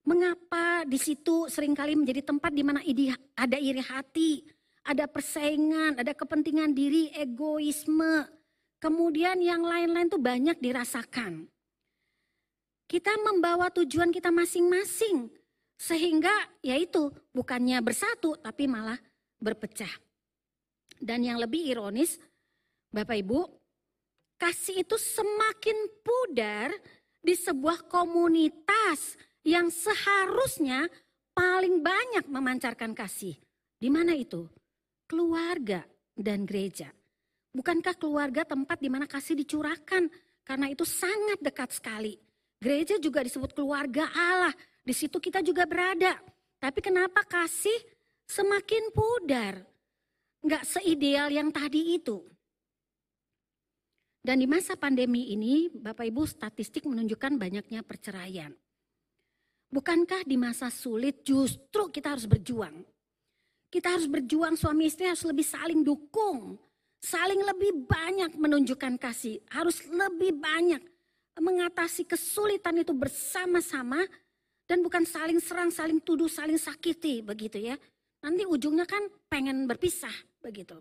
Mengapa 0.05 0.85
di 0.85 1.01
situ 1.01 1.49
sering 1.49 1.73
kali 1.73 1.97
menjadi 1.97 2.21
tempat 2.21 2.53
di 2.53 2.61
mana 2.61 2.85
ada 3.39 3.57
iri 3.57 3.81
hati, 3.81 4.45
ada 4.85 5.09
persaingan, 5.09 5.97
ada 5.97 6.13
kepentingan 6.13 6.77
diri, 6.77 7.09
egoisme. 7.17 8.29
Kemudian 8.77 9.41
yang 9.41 9.65
lain-lain 9.65 10.13
tuh 10.13 10.21
banyak 10.21 10.61
dirasakan. 10.61 11.49
Kita 12.85 13.17
membawa 13.25 13.73
tujuan 13.73 14.13
kita 14.13 14.29
masing-masing. 14.29 15.33
Sehingga 15.75 16.31
yaitu 16.63 17.11
bukannya 17.33 17.81
bersatu 17.81 18.37
tapi 18.39 18.69
malah 18.69 19.01
berpecah. 19.41 19.91
Dan 21.01 21.27
yang 21.27 21.41
lebih 21.41 21.65
ironis, 21.65 22.21
Bapak 22.95 23.19
Ibu, 23.25 23.41
kasih 24.39 24.87
itu 24.87 24.95
semakin 24.95 25.77
pudar 26.05 26.71
di 27.25 27.35
sebuah 27.35 27.89
komunitas 27.89 29.19
yang 29.43 29.73
seharusnya 29.73 30.87
paling 31.35 31.83
banyak 31.83 32.29
memancarkan 32.31 32.95
kasih. 32.95 33.35
Di 33.81 33.89
mana 33.91 34.15
itu? 34.15 34.47
Keluarga 35.15 35.87
dan 36.19 36.43
gereja. 36.43 36.91
Bukankah 37.55 37.95
keluarga 37.95 38.43
tempat 38.43 38.83
di 38.83 38.91
mana 38.91 39.07
kasih 39.07 39.39
dicurahkan? 39.39 40.11
Karena 40.43 40.67
itu 40.67 40.83
sangat 40.83 41.39
dekat 41.39 41.71
sekali. 41.71 42.19
Gereja 42.59 42.99
juga 42.99 43.23
disebut 43.23 43.55
keluarga 43.55 44.11
Allah. 44.11 44.51
Di 44.83 44.91
situ 44.91 45.23
kita 45.23 45.39
juga 45.39 45.71
berada. 45.71 46.19
Tapi 46.59 46.83
kenapa 46.83 47.23
kasih 47.23 47.79
semakin 48.27 48.91
pudar? 48.91 49.63
Nggak 50.43 50.67
seideal 50.67 51.31
yang 51.31 51.55
tadi 51.55 51.95
itu. 51.95 52.27
Dan 54.19 54.43
di 54.43 54.51
masa 54.51 54.75
pandemi 54.75 55.31
ini, 55.31 55.71
Bapak 55.71 56.11
Ibu 56.11 56.27
statistik 56.27 56.91
menunjukkan 56.91 57.39
banyaknya 57.39 57.87
perceraian. 57.87 58.51
Bukankah 59.71 60.27
di 60.27 60.35
masa 60.35 60.75
sulit 60.75 61.23
justru 61.23 61.93
kita 61.93 62.19
harus 62.19 62.27
berjuang? 62.27 62.83
Kita 63.75 63.91
harus 63.91 64.07
berjuang 64.07 64.55
suami 64.55 64.87
istri 64.87 65.11
harus 65.11 65.27
lebih 65.27 65.43
saling 65.43 65.83
dukung, 65.83 66.55
saling 67.03 67.43
lebih 67.43 67.75
banyak 67.91 68.39
menunjukkan 68.39 69.03
kasih, 69.03 69.43
harus 69.51 69.83
lebih 69.91 70.39
banyak 70.39 70.79
mengatasi 71.35 72.07
kesulitan 72.07 72.79
itu 72.79 72.95
bersama-sama 72.95 73.99
dan 74.71 74.79
bukan 74.79 75.03
saling 75.03 75.43
serang, 75.43 75.75
saling 75.75 75.99
tuduh, 75.99 76.31
saling 76.31 76.55
sakiti 76.55 77.19
begitu 77.19 77.59
ya. 77.59 77.75
Nanti 78.23 78.47
ujungnya 78.47 78.87
kan 78.87 79.11
pengen 79.27 79.67
berpisah 79.67 80.15
begitu. 80.39 80.79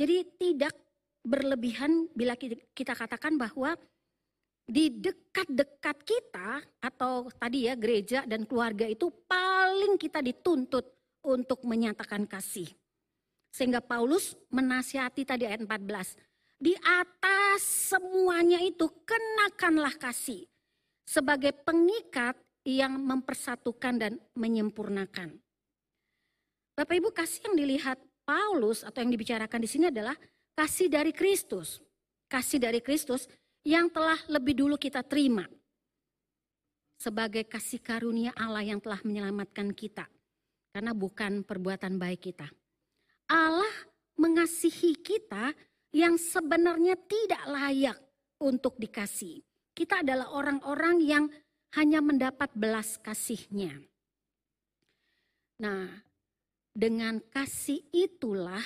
Jadi 0.00 0.32
tidak 0.40 0.72
berlebihan 1.20 2.08
bila 2.16 2.40
kita 2.72 2.96
katakan 2.96 3.36
bahwa 3.36 3.76
di 4.64 4.88
dekat-dekat 4.88 6.08
kita 6.08 6.64
atau 6.80 7.28
tadi 7.36 7.68
ya 7.68 7.76
gereja 7.76 8.24
dan 8.24 8.48
keluarga 8.48 8.88
itu 8.88 9.12
paling 9.28 10.00
kita 10.00 10.24
dituntut 10.24 10.99
untuk 11.24 11.64
menyatakan 11.64 12.24
kasih. 12.24 12.68
Sehingga 13.50 13.82
Paulus 13.82 14.38
menasihati 14.48 15.26
tadi 15.26 15.44
ayat 15.44 15.62
14. 15.66 16.16
Di 16.60 16.76
atas 16.76 17.90
semuanya 17.90 18.60
itu 18.60 18.86
kenakanlah 19.02 19.96
kasih 19.96 20.44
sebagai 21.08 21.56
pengikat 21.66 22.36
yang 22.62 23.00
mempersatukan 23.00 23.94
dan 23.96 24.12
menyempurnakan. 24.36 25.40
Bapak 26.76 26.96
Ibu 26.96 27.10
kasih 27.10 27.50
yang 27.50 27.56
dilihat 27.56 27.98
Paulus 28.22 28.86
atau 28.86 29.02
yang 29.02 29.10
dibicarakan 29.10 29.60
di 29.64 29.68
sini 29.68 29.90
adalah 29.90 30.14
kasih 30.54 30.86
dari 30.86 31.10
Kristus. 31.10 31.82
Kasih 32.30 32.62
dari 32.62 32.78
Kristus 32.78 33.26
yang 33.66 33.90
telah 33.90 34.16
lebih 34.30 34.54
dulu 34.54 34.78
kita 34.78 35.02
terima. 35.02 35.44
Sebagai 37.00 37.48
kasih 37.48 37.80
karunia 37.82 38.30
Allah 38.36 38.62
yang 38.62 38.78
telah 38.78 39.00
menyelamatkan 39.02 39.72
kita. 39.74 40.06
Karena 40.70 40.94
bukan 40.94 41.42
perbuatan 41.42 41.98
baik 41.98 42.30
kita. 42.30 42.46
Allah 43.30 43.74
mengasihi 44.18 44.98
kita 44.98 45.54
yang 45.90 46.14
sebenarnya 46.14 46.94
tidak 47.06 47.42
layak 47.50 47.98
untuk 48.38 48.78
dikasih. 48.78 49.42
Kita 49.74 50.02
adalah 50.02 50.30
orang-orang 50.34 50.96
yang 51.02 51.24
hanya 51.78 52.02
mendapat 52.02 52.50
belas 52.54 52.98
kasihnya. 52.98 53.78
Nah, 55.60 55.86
dengan 56.70 57.20
kasih 57.20 57.82
itulah, 57.90 58.62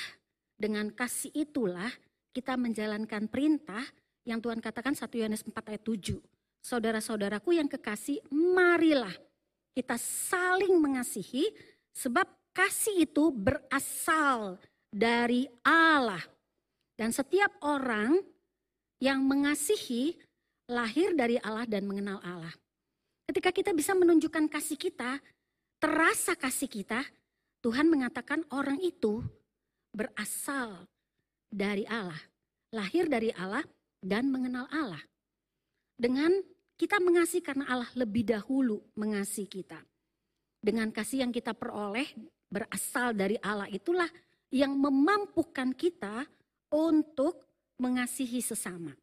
dengan 0.57 0.93
kasih 0.93 1.33
itulah 1.35 1.91
kita 2.33 2.57
menjalankan 2.57 3.29
perintah 3.29 3.85
yang 4.25 4.41
Tuhan 4.41 4.61
katakan 4.61 4.97
1 4.97 5.09
Yohanes 5.21 5.45
4 5.45 5.53
ayat 5.53 5.85
7. 5.85 6.21
Saudara-saudaraku 6.65 7.61
yang 7.61 7.69
kekasih, 7.69 8.25
marilah 8.33 9.13
kita 9.77 10.01
saling 10.01 10.81
mengasihi 10.81 11.53
sebab 11.95 12.27
kasih 12.55 13.07
itu 13.07 13.31
berasal 13.31 14.59
dari 14.91 15.47
Allah. 15.67 16.23
Dan 16.95 17.11
setiap 17.11 17.51
orang 17.67 18.23
yang 19.03 19.27
mengasihi 19.27 20.15
lahir 20.71 21.13
dari 21.19 21.37
Allah 21.43 21.67
dan 21.67 21.85
mengenal 21.85 22.23
Allah. 22.23 22.55
Ketika 23.27 23.51
kita 23.51 23.71
bisa 23.75 23.97
menunjukkan 23.97 24.47
kasih 24.47 24.79
kita, 24.79 25.19
terasa 25.83 26.39
kasih 26.39 26.71
kita, 26.71 27.03
Tuhan 27.65 27.89
mengatakan 27.89 28.45
orang 28.53 28.79
itu 28.85 29.25
berasal 29.91 30.85
dari 31.49 31.89
Allah, 31.89 32.21
lahir 32.71 33.09
dari 33.09 33.33
Allah 33.35 33.65
dan 34.05 34.29
mengenal 34.29 34.69
Allah. 34.71 35.01
Dengan 35.97 36.31
kita 36.75 36.99
mengasihi 36.99 37.41
karena 37.41 37.65
Allah 37.71 37.91
lebih 37.97 38.27
dahulu 38.27 38.83
mengasihi 38.99 39.47
kita. 39.47 39.79
Dengan 40.65 40.89
kasih 40.89 41.29
yang 41.29 41.33
kita 41.35 41.53
peroleh 41.53 42.09
berasal 42.49 43.13
dari 43.13 43.37
Allah 43.45 43.69
itulah 43.69 44.09
yang 44.49 44.73
memampukan 44.73 45.77
kita 45.77 46.25
untuk 46.73 47.45
mengasihi 47.77 48.41
sesama. 48.41 48.97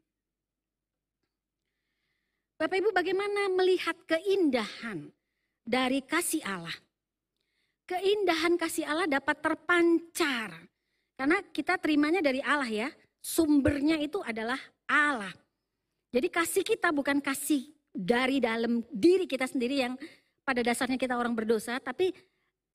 Bapak 2.58 2.78
Ibu 2.82 2.90
bagaimana 2.90 3.54
melihat 3.54 3.94
keindahan 4.10 5.14
dari 5.62 6.02
kasih 6.02 6.42
Allah? 6.50 6.74
Keindahan 7.86 8.58
kasih 8.58 8.90
Allah 8.90 9.06
dapat 9.06 9.38
terpancar. 9.46 10.50
Karena 11.14 11.46
kita 11.46 11.78
terimanya 11.78 12.26
dari 12.26 12.42
Allah 12.42 12.70
ya. 12.70 12.90
Sumbernya 13.22 14.02
itu 14.02 14.18
adalah 14.26 14.58
Allah. 14.90 15.30
Jadi 16.10 16.26
kasih 16.26 16.66
kita 16.66 16.90
bukan 16.90 17.22
kasih 17.22 17.70
dari 17.94 18.42
dalam 18.42 18.82
diri 18.90 19.30
kita 19.30 19.46
sendiri 19.46 19.78
yang 19.78 19.94
pada 20.52 20.68
dasarnya 20.68 21.00
kita 21.00 21.16
orang 21.16 21.32
berdosa, 21.32 21.80
tapi 21.80 22.12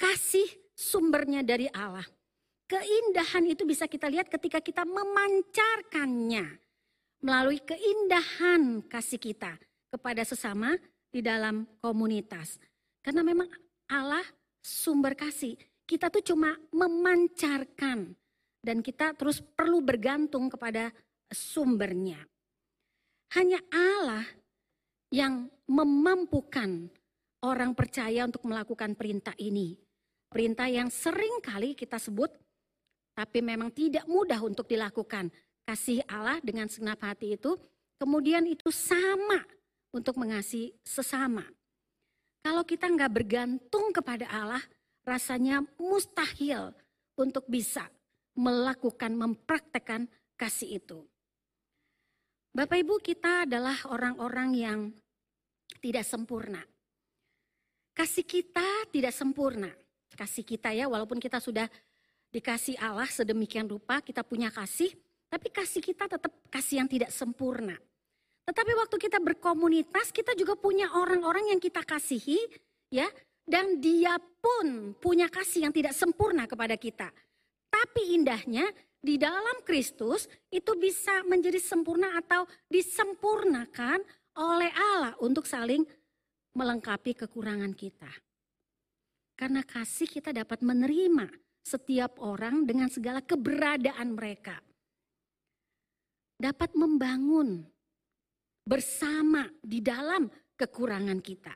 kasih 0.01 0.49
sumbernya 0.73 1.45
dari 1.45 1.69
Allah. 1.77 2.09
Keindahan 2.65 3.45
itu 3.53 3.69
bisa 3.69 3.85
kita 3.85 4.09
lihat 4.09 4.33
ketika 4.33 4.65
kita 4.65 4.89
memancarkannya 4.89 6.57
melalui 7.21 7.61
keindahan 7.61 8.81
kasih 8.89 9.21
kita 9.21 9.61
kepada 9.93 10.25
sesama 10.25 10.73
di 11.13 11.21
dalam 11.21 11.69
komunitas. 11.85 12.57
Karena 13.05 13.21
memang 13.21 13.45
Allah 13.93 14.25
sumber 14.65 15.13
kasih. 15.13 15.61
Kita 15.85 16.09
tuh 16.09 16.25
cuma 16.25 16.57
memancarkan 16.73 18.17
dan 18.65 18.81
kita 18.81 19.13
terus 19.21 19.45
perlu 19.45 19.85
bergantung 19.85 20.49
kepada 20.49 20.89
sumbernya. 21.29 22.25
Hanya 23.37 23.61
Allah 23.69 24.25
yang 25.13 25.53
memampukan 25.69 26.91
orang 27.45 27.77
percaya 27.77 28.25
untuk 28.25 28.47
melakukan 28.47 28.97
perintah 28.97 29.35
ini. 29.37 29.77
Perintah 30.31 30.69
yang 30.69 30.89
sering 30.89 31.41
kali 31.41 31.77
kita 31.77 32.01
sebut, 32.01 32.33
tapi 33.17 33.41
memang 33.41 33.73
tidak 33.73 34.05
mudah 34.09 34.41
untuk 34.45 34.69
dilakukan. 34.69 35.33
Kasih 35.67 36.05
Allah 36.07 36.39
dengan 36.41 36.71
segenap 36.71 37.03
hati 37.03 37.35
itu, 37.35 37.59
kemudian 37.99 38.47
itu 38.47 38.71
sama 38.71 39.43
untuk 39.91 40.21
mengasihi 40.21 40.77
sesama. 40.87 41.43
Kalau 42.47 42.63
kita 42.63 42.87
nggak 42.87 43.11
bergantung 43.11 43.91
kepada 43.91 44.31
Allah, 44.31 44.63
rasanya 45.03 45.67
mustahil 45.81 46.71
untuk 47.19 47.49
bisa 47.51 47.91
melakukan, 48.37 49.17
mempraktekkan 49.17 50.07
kasih 50.39 50.79
itu. 50.79 51.03
Bapak 52.53 52.79
Ibu 52.81 53.03
kita 53.03 53.49
adalah 53.49 53.77
orang-orang 53.91 54.51
yang 54.55 54.81
tidak 55.81 56.05
sempurna. 56.07 56.63
Kasih 57.97 58.29
kita 58.29 58.93
tidak 58.93 59.17
sempurna 59.17 59.73
kasih 60.17 60.43
kita 60.43 60.73
ya, 60.73 60.89
walaupun 60.89 61.21
kita 61.21 61.39
sudah 61.39 61.69
dikasih 62.33 62.81
Allah 62.81 63.07
sedemikian 63.07 63.69
rupa, 63.69 64.01
kita 64.01 64.25
punya 64.25 64.49
kasih, 64.49 64.91
tapi 65.29 65.53
kasih 65.53 65.85
kita 65.85 66.09
tetap 66.09 66.33
kasih 66.49 66.83
yang 66.83 66.89
tidak 66.89 67.13
sempurna. 67.13 67.77
Tetapi 68.49 68.73
waktu 68.73 68.97
kita 68.97 69.21
berkomunitas, 69.21 70.11
kita 70.11 70.33
juga 70.33 70.57
punya 70.57 70.89
orang-orang 70.97 71.53
yang 71.55 71.61
kita 71.61 71.85
kasihi, 71.85 72.41
ya, 72.89 73.07
dan 73.45 73.79
dia 73.79 74.17
pun 74.19 74.97
punya 74.97 75.29
kasih 75.29 75.69
yang 75.69 75.75
tidak 75.77 75.93
sempurna 75.93 76.49
kepada 76.49 76.75
kita. 76.75 77.13
Tapi 77.71 78.17
indahnya 78.17 78.65
di 78.99 79.21
dalam 79.21 79.63
Kristus 79.63 80.27
itu 80.51 80.73
bisa 80.81 81.23
menjadi 81.29 81.61
sempurna 81.61 82.19
atau 82.19 82.49
disempurnakan 82.73 84.03
oleh 84.37 84.73
Allah 84.75 85.15
untuk 85.23 85.47
saling 85.47 85.83
melengkapi 86.57 87.13
kekurangan 87.13 87.77
kita. 87.77 88.09
Karena 89.37 89.61
kasih 89.61 90.09
kita 90.09 90.33
dapat 90.33 90.65
menerima 90.65 91.29
setiap 91.61 92.17
orang 92.25 92.65
dengan 92.65 92.89
segala 92.89 93.21
keberadaan 93.21 94.17
mereka. 94.17 94.57
Dapat 96.41 96.73
membangun 96.73 97.61
bersama 98.65 99.45
di 99.61 99.85
dalam 99.85 100.33
kekurangan 100.57 101.21
kita. 101.21 101.53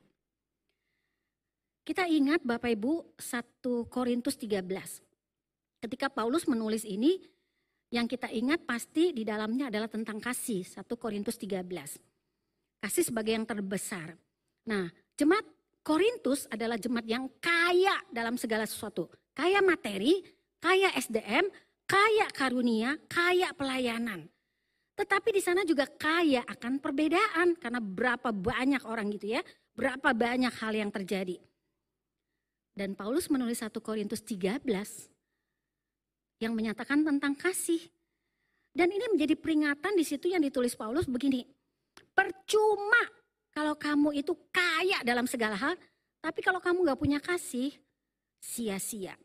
Kita 1.81 2.05
ingat 2.05 2.45
Bapak 2.45 2.71
Ibu 2.77 3.17
1 3.17 3.65
Korintus 3.89 4.37
13. 4.37 5.81
Ketika 5.81 6.13
Paulus 6.13 6.45
menulis 6.45 6.85
ini, 6.85 7.17
yang 7.91 8.07
kita 8.07 8.31
ingat 8.31 8.63
pasti 8.69 9.11
di 9.11 9.25
dalamnya 9.25 9.73
adalah 9.73 9.89
tentang 9.89 10.21
kasih, 10.21 10.63
1 10.63 10.85
Korintus 11.01 11.41
13. 11.41 11.99
Kasih 12.79 13.05
sebagai 13.09 13.35
yang 13.35 13.49
terbesar. 13.49 14.15
Nah, 14.71 14.87
jemaat 15.19 15.43
Korintus 15.83 16.47
adalah 16.47 16.79
jemaat 16.79 17.03
yang 17.11 17.27
kaya 17.43 17.99
dalam 18.15 18.39
segala 18.39 18.71
sesuatu. 18.71 19.11
Kaya 19.35 19.59
materi, 19.59 20.23
kaya 20.63 20.95
SDM, 20.95 21.51
kaya 21.91 22.31
karunia, 22.31 22.95
kaya 23.11 23.51
pelayanan. 23.51 24.31
Tetapi 24.95 25.29
di 25.35 25.43
sana 25.43 25.67
juga 25.67 25.91
kaya 25.91 26.47
akan 26.47 26.79
perbedaan 26.79 27.59
karena 27.59 27.83
berapa 27.83 28.31
banyak 28.31 28.85
orang 28.87 29.11
gitu 29.11 29.35
ya, 29.35 29.43
berapa 29.75 30.15
banyak 30.15 30.53
hal 30.63 30.73
yang 30.77 30.93
terjadi. 30.95 31.41
Dan 32.71 32.95
Paulus 32.95 33.27
menulis 33.27 33.59
1 33.65 33.75
Korintus 33.83 34.23
13 34.23 34.63
yang 36.39 36.55
menyatakan 36.55 37.03
tentang 37.03 37.35
kasih. 37.35 37.83
Dan 38.71 38.95
ini 38.95 39.03
menjadi 39.11 39.35
peringatan 39.35 39.99
di 39.99 40.07
situ 40.07 40.31
yang 40.31 40.45
ditulis 40.45 40.79
Paulus 40.79 41.11
begini. 41.11 41.43
Percuma 42.15 43.20
kalau 43.51 43.75
kamu 43.75 44.23
itu 44.23 44.33
kaya 44.55 45.03
dalam 45.03 45.27
segala 45.27 45.59
hal, 45.59 45.75
tapi 46.21 46.41
kalau 46.45 46.61
kamu 46.63 46.87
gak 46.87 47.01
punya 47.01 47.19
kasih, 47.19 47.75
sia-sia. 48.39 49.17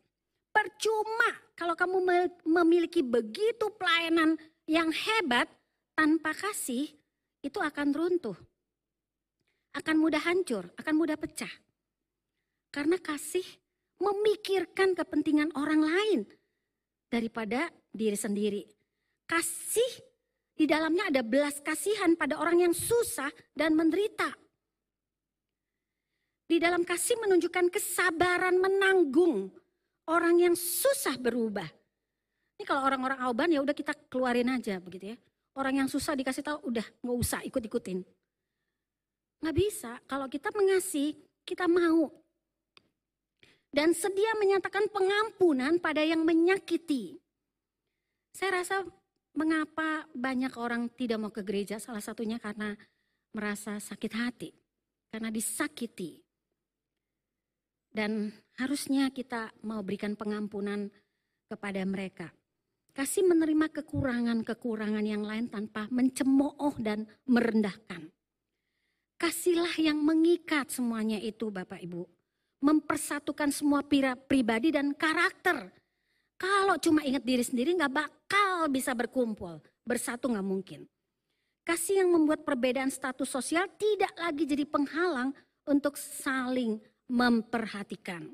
Percuma 0.50 1.30
kalau 1.52 1.76
kamu 1.76 1.98
memiliki 2.44 3.04
begitu 3.04 3.68
pelayanan 3.76 4.40
yang 4.64 4.88
hebat, 4.88 5.46
tanpa 5.96 6.36
kasih 6.36 6.92
itu 7.40 7.58
akan 7.60 7.92
runtuh. 7.96 8.36
Akan 9.76 10.00
mudah 10.00 10.20
hancur, 10.24 10.68
akan 10.76 10.94
mudah 10.96 11.16
pecah. 11.20 11.52
Karena 12.72 13.00
kasih 13.00 13.44
memikirkan 13.96 14.92
kepentingan 14.92 15.56
orang 15.56 15.80
lain 15.84 16.20
daripada 17.08 17.72
diri 17.92 18.16
sendiri. 18.16 18.62
Kasih 19.24 20.15
di 20.56 20.64
dalamnya 20.64 21.12
ada 21.12 21.20
belas 21.20 21.60
kasihan 21.60 22.16
pada 22.16 22.40
orang 22.40 22.64
yang 22.64 22.72
susah 22.72 23.28
dan 23.52 23.76
menderita. 23.76 24.32
Di 26.48 26.56
dalam 26.56 26.80
kasih 26.80 27.20
menunjukkan 27.20 27.68
kesabaran 27.68 28.56
menanggung 28.56 29.52
orang 30.08 30.40
yang 30.40 30.54
susah 30.56 31.20
berubah. 31.20 31.68
Ini 32.56 32.64
kalau 32.64 32.88
orang-orang 32.88 33.20
auban 33.20 33.52
ya 33.52 33.60
udah 33.60 33.76
kita 33.76 33.92
keluarin 34.08 34.48
aja 34.48 34.80
begitu 34.80 35.12
ya. 35.12 35.16
Orang 35.56 35.76
yang 35.76 35.88
susah 35.88 36.16
dikasih 36.16 36.44
tahu, 36.44 36.72
udah 36.72 36.84
nggak 37.04 37.16
usah 37.16 37.40
ikut-ikutin. 37.44 38.04
Nggak 39.40 39.56
bisa, 39.56 40.00
kalau 40.08 40.28
kita 40.28 40.52
mengasihi, 40.52 41.16
kita 41.44 41.68
mau. 41.68 42.12
Dan 43.72 43.92
sedia 43.92 44.32
menyatakan 44.40 44.88
pengampunan 44.88 45.76
pada 45.80 46.00
yang 46.00 46.24
menyakiti. 46.24 47.20
Saya 48.32 48.60
rasa 48.64 48.84
mengapa 49.36 50.08
banyak 50.16 50.56
orang 50.56 50.88
tidak 50.96 51.20
mau 51.20 51.30
ke 51.30 51.44
gereja, 51.44 51.76
salah 51.76 52.00
satunya 52.02 52.40
karena 52.40 52.74
merasa 53.36 53.76
sakit 53.76 54.12
hati. 54.16 54.50
Karena 55.12 55.30
disakiti. 55.30 56.18
Dan 57.86 58.28
harusnya 58.60 59.08
kita 59.08 59.52
mau 59.64 59.80
berikan 59.80 60.16
pengampunan 60.18 60.90
kepada 61.48 61.80
mereka. 61.86 62.28
Kasih 62.96 63.28
menerima 63.28 63.72
kekurangan-kekurangan 63.76 65.04
yang 65.04 65.24
lain 65.24 65.52
tanpa 65.52 65.84
mencemooh 65.92 66.76
dan 66.80 67.04
merendahkan. 67.28 68.08
Kasihlah 69.16 69.76
yang 69.80 70.00
mengikat 70.00 70.68
semuanya 70.68 71.16
itu 71.16 71.48
Bapak 71.48 71.80
Ibu. 71.80 72.04
Mempersatukan 72.60 73.52
semua 73.52 73.84
pribadi 74.28 74.72
dan 74.72 74.92
karakter. 74.96 75.72
Kalau 76.36 76.76
cuma 76.76 77.04
ingat 77.04 77.24
diri 77.24 77.44
sendiri 77.44 77.72
nggak 77.76 77.92
bakal 77.92 78.68
bisa 78.68 78.92
berkumpul. 78.92 79.60
Bersatu 79.84 80.28
nggak 80.28 80.46
mungkin. 80.46 80.84
Kasih 81.66 82.04
yang 82.04 82.14
membuat 82.14 82.46
perbedaan 82.46 82.92
status 82.92 83.26
sosial 83.26 83.66
tidak 83.74 84.12
lagi 84.14 84.46
jadi 84.46 84.62
penghalang 84.68 85.34
untuk 85.66 85.98
saling 85.98 86.78
memperhatikan. 87.10 88.30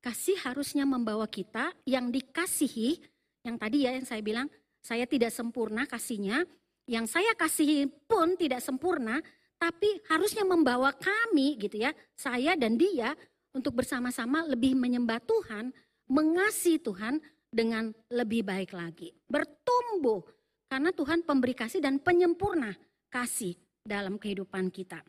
Kasih 0.00 0.38
harusnya 0.46 0.86
membawa 0.86 1.26
kita 1.26 1.74
yang 1.84 2.08
dikasihi 2.08 3.02
yang 3.46 3.56
tadi 3.62 3.86
ya 3.86 3.94
yang 3.94 4.02
saya 4.02 4.18
bilang, 4.26 4.50
saya 4.82 5.06
tidak 5.06 5.30
sempurna 5.30 5.86
kasihnya, 5.86 6.42
yang 6.90 7.06
saya 7.06 7.30
kasihi 7.38 7.86
pun 8.10 8.34
tidak 8.34 8.58
sempurna, 8.58 9.22
tapi 9.56 10.02
harusnya 10.10 10.42
membawa 10.42 10.90
kami 10.90 11.54
gitu 11.62 11.78
ya, 11.78 11.94
saya 12.18 12.58
dan 12.58 12.74
dia 12.74 13.14
untuk 13.54 13.78
bersama-sama 13.78 14.42
lebih 14.50 14.74
menyembah 14.74 15.22
Tuhan, 15.22 15.70
mengasihi 16.10 16.78
Tuhan 16.82 17.18
dengan 17.50 17.90
lebih 18.12 18.46
baik 18.46 18.74
lagi. 18.76 19.10
Bertumbuh 19.26 20.22
karena 20.66 20.90
Tuhan 20.90 21.22
pemberi 21.22 21.54
kasih 21.54 21.80
dan 21.82 22.02
penyempurna 22.02 22.74
kasih 23.10 23.54
dalam 23.86 24.18
kehidupan 24.18 24.68
kita. 24.74 25.00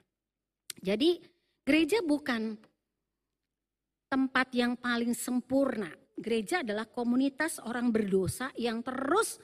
Jadi 0.77 1.17
gereja 1.65 2.05
bukan 2.05 2.53
tempat 4.07 4.47
yang 4.53 4.77
paling 4.77 5.11
sempurna, 5.17 5.89
gereja 6.15 6.61
adalah 6.61 6.85
komunitas 6.87 7.57
orang 7.59 7.89
berdosa 7.89 8.53
yang 8.55 8.85
terus 8.85 9.41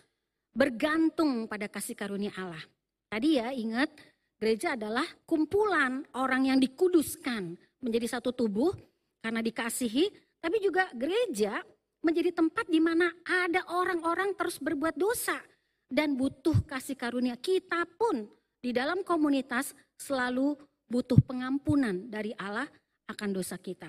bergantung 0.54 1.50
pada 1.50 1.66
kasih 1.68 1.98
karunia 1.98 2.32
Allah. 2.38 2.62
Tadi 3.10 3.42
ya 3.42 3.50
ingat, 3.50 3.90
gereja 4.38 4.78
adalah 4.78 5.06
kumpulan 5.26 6.06
orang 6.14 6.54
yang 6.54 6.58
dikuduskan 6.62 7.58
menjadi 7.82 8.18
satu 8.18 8.32
tubuh 8.32 8.72
karena 9.20 9.42
dikasihi, 9.42 10.14
tapi 10.44 10.60
juga 10.60 10.92
gereja 10.92 11.64
menjadi 12.04 12.36
tempat 12.36 12.68
di 12.68 12.84
mana 12.84 13.08
ada 13.24 13.64
orang-orang 13.72 14.36
terus 14.36 14.60
berbuat 14.60 15.00
dosa 15.00 15.40
dan 15.88 16.20
butuh 16.20 16.68
kasih 16.68 17.00
karunia. 17.00 17.40
Kita 17.40 17.88
pun 17.96 18.28
di 18.60 18.76
dalam 18.76 19.08
komunitas 19.08 19.72
selalu 19.96 20.60
butuh 20.84 21.16
pengampunan 21.24 22.12
dari 22.12 22.36
Allah 22.36 22.68
akan 23.08 23.30
dosa 23.32 23.56
kita. 23.56 23.88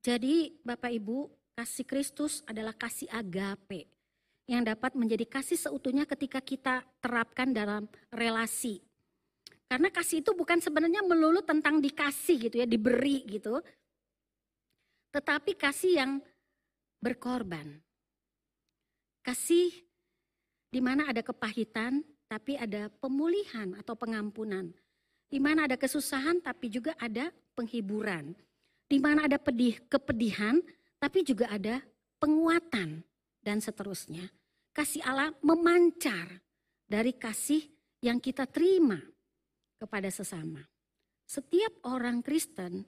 Jadi 0.00 0.56
Bapak 0.64 0.88
Ibu, 0.88 1.28
kasih 1.52 1.84
Kristus 1.84 2.40
adalah 2.48 2.72
kasih 2.72 3.08
agape 3.12 3.88
yang 4.48 4.64
dapat 4.64 4.92
menjadi 4.96 5.24
kasih 5.24 5.56
seutuhnya 5.56 6.04
ketika 6.04 6.40
kita 6.40 6.84
terapkan 7.00 7.52
dalam 7.52 7.88
relasi. 8.12 8.80
Karena 9.68 9.88
kasih 9.88 10.20
itu 10.20 10.36
bukan 10.36 10.60
sebenarnya 10.60 11.00
melulu 11.00 11.40
tentang 11.40 11.80
dikasih 11.80 12.48
gitu 12.48 12.56
ya, 12.60 12.68
diberi 12.68 13.24
gitu. 13.24 13.64
Tetapi 15.14 15.54
kasih 15.54 15.92
yang 16.02 16.12
berkorban. 16.98 17.78
Kasih 19.22 19.70
di 20.68 20.82
mana 20.82 21.06
ada 21.06 21.22
kepahitan 21.22 22.02
tapi 22.26 22.58
ada 22.58 22.90
pemulihan 22.98 23.78
atau 23.78 23.94
pengampunan. 23.94 24.74
Di 25.30 25.38
mana 25.38 25.70
ada 25.70 25.78
kesusahan 25.78 26.42
tapi 26.42 26.68
juga 26.68 26.98
ada 26.98 27.30
penghiburan 27.54 28.34
di 28.88 28.98
mana 29.00 29.26
ada 29.26 29.40
pedih, 29.40 29.80
kepedihan, 29.88 30.60
tapi 31.00 31.24
juga 31.24 31.48
ada 31.50 31.80
penguatan 32.20 33.02
dan 33.40 33.58
seterusnya. 33.60 34.28
Kasih 34.74 35.02
Allah 35.02 35.32
memancar 35.40 36.42
dari 36.84 37.14
kasih 37.14 37.62
yang 38.04 38.20
kita 38.20 38.44
terima 38.46 39.00
kepada 39.80 40.10
sesama. 40.14 40.62
Setiap 41.24 41.80
orang 41.88 42.20
Kristen 42.20 42.84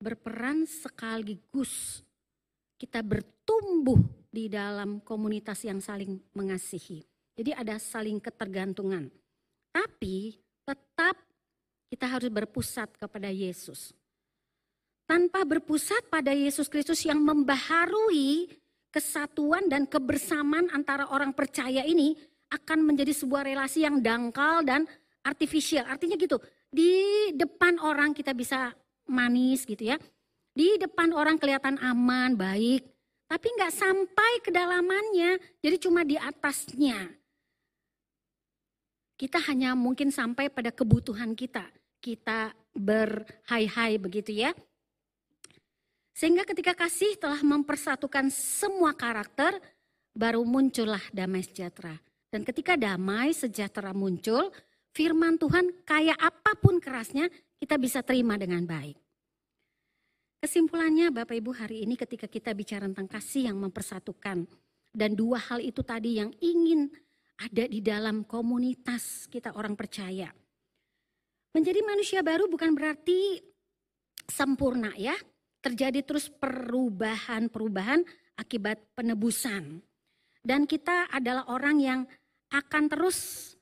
berperan 0.00 0.64
sekaligus 0.64 2.00
kita 2.80 3.04
bertumbuh 3.04 4.00
di 4.32 4.48
dalam 4.48 5.04
komunitas 5.04 5.60
yang 5.68 5.84
saling 5.84 6.16
mengasihi. 6.32 7.04
Jadi 7.36 7.52
ada 7.52 7.76
saling 7.76 8.16
ketergantungan. 8.16 9.12
Tapi 9.70 10.40
tetap 10.64 11.20
kita 11.92 12.06
harus 12.08 12.32
berpusat 12.32 12.96
kepada 12.96 13.28
Yesus 13.28 13.92
tanpa 15.10 15.42
berpusat 15.42 16.06
pada 16.06 16.30
Yesus 16.30 16.70
Kristus 16.70 17.02
yang 17.02 17.18
membaharui 17.18 18.46
kesatuan 18.94 19.66
dan 19.66 19.82
kebersamaan 19.90 20.70
antara 20.70 21.10
orang 21.10 21.34
percaya 21.34 21.82
ini 21.82 22.14
akan 22.54 22.86
menjadi 22.86 23.10
sebuah 23.10 23.42
relasi 23.42 23.82
yang 23.82 23.98
dangkal 23.98 24.62
dan 24.62 24.86
artifisial. 25.26 25.82
Artinya 25.90 26.14
gitu, 26.14 26.38
di 26.70 27.26
depan 27.34 27.82
orang 27.82 28.14
kita 28.14 28.30
bisa 28.30 28.70
manis 29.10 29.66
gitu 29.66 29.90
ya. 29.90 29.98
Di 30.54 30.78
depan 30.78 31.10
orang 31.10 31.36
kelihatan 31.36 31.76
aman, 31.82 32.38
baik. 32.38 32.86
Tapi 33.30 33.46
nggak 33.46 33.74
sampai 33.74 34.32
kedalamannya, 34.42 35.38
jadi 35.62 35.76
cuma 35.78 36.02
di 36.02 36.18
atasnya. 36.18 37.10
Kita 39.14 39.38
hanya 39.50 39.78
mungkin 39.78 40.10
sampai 40.10 40.50
pada 40.50 40.74
kebutuhan 40.74 41.36
kita. 41.38 41.66
Kita 42.00 42.50
berhai-hai 42.74 44.00
begitu 44.00 44.34
ya. 44.34 44.50
Sehingga 46.16 46.42
ketika 46.42 46.74
kasih 46.74 47.14
telah 47.20 47.38
mempersatukan 47.44 48.32
semua 48.32 48.96
karakter, 48.96 49.60
baru 50.16 50.42
muncullah 50.42 51.00
damai 51.12 51.44
sejahtera. 51.46 51.96
Dan 52.30 52.42
ketika 52.42 52.74
damai 52.74 53.30
sejahtera 53.30 53.94
muncul, 53.94 54.50
firman 54.90 55.38
Tuhan 55.38 55.70
kayak 55.86 56.18
apa 56.18 56.52
pun 56.58 56.82
kerasnya, 56.82 57.30
kita 57.60 57.76
bisa 57.76 58.00
terima 58.00 58.40
dengan 58.40 58.64
baik. 58.64 58.96
Kesimpulannya 60.40 61.12
Bapak 61.12 61.36
Ibu 61.36 61.52
hari 61.52 61.84
ini 61.84 62.00
ketika 62.00 62.24
kita 62.24 62.56
bicara 62.56 62.88
tentang 62.88 63.04
kasih 63.04 63.52
yang 63.52 63.60
mempersatukan. 63.60 64.48
Dan 64.90 65.14
dua 65.14 65.38
hal 65.38 65.60
itu 65.60 65.84
tadi 65.84 66.18
yang 66.18 66.32
ingin 66.40 66.88
ada 67.36 67.68
di 67.68 67.84
dalam 67.84 68.24
komunitas 68.24 69.28
kita 69.28 69.52
orang 69.52 69.76
percaya. 69.76 70.32
Menjadi 71.52 71.84
manusia 71.84 72.24
baru 72.24 72.48
bukan 72.48 72.72
berarti 72.72 73.38
sempurna 74.26 74.96
ya 74.96 75.14
terjadi 75.60 76.00
terus 76.00 76.32
perubahan-perubahan 76.32 78.00
akibat 78.40 78.80
penebusan. 78.96 79.84
Dan 80.40 80.64
kita 80.64 81.12
adalah 81.12 81.52
orang 81.52 81.76
yang 81.78 82.00
akan 82.48 82.88
terus 82.88 83.52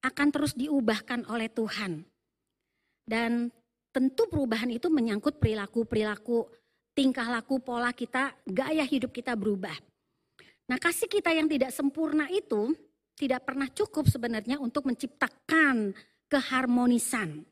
akan 0.00 0.28
terus 0.32 0.56
diubahkan 0.56 1.28
oleh 1.28 1.52
Tuhan. 1.52 2.15
Dan 3.06 3.48
tentu 3.94 4.26
perubahan 4.26 4.68
itu 4.68 4.90
menyangkut 4.90 5.38
perilaku-perilaku, 5.38 6.50
tingkah 6.92 7.30
laku, 7.30 7.62
pola 7.62 7.94
kita, 7.94 8.34
gaya 8.42 8.82
hidup 8.82 9.14
kita 9.14 9.38
berubah. 9.38 9.72
Nah, 10.66 10.76
kasih 10.82 11.06
kita 11.06 11.30
yang 11.30 11.46
tidak 11.46 11.70
sempurna 11.70 12.26
itu 12.26 12.74
tidak 13.16 13.46
pernah 13.46 13.70
cukup 13.70 14.10
sebenarnya 14.10 14.58
untuk 14.58 14.90
menciptakan 14.90 15.94
keharmonisan 16.26 17.46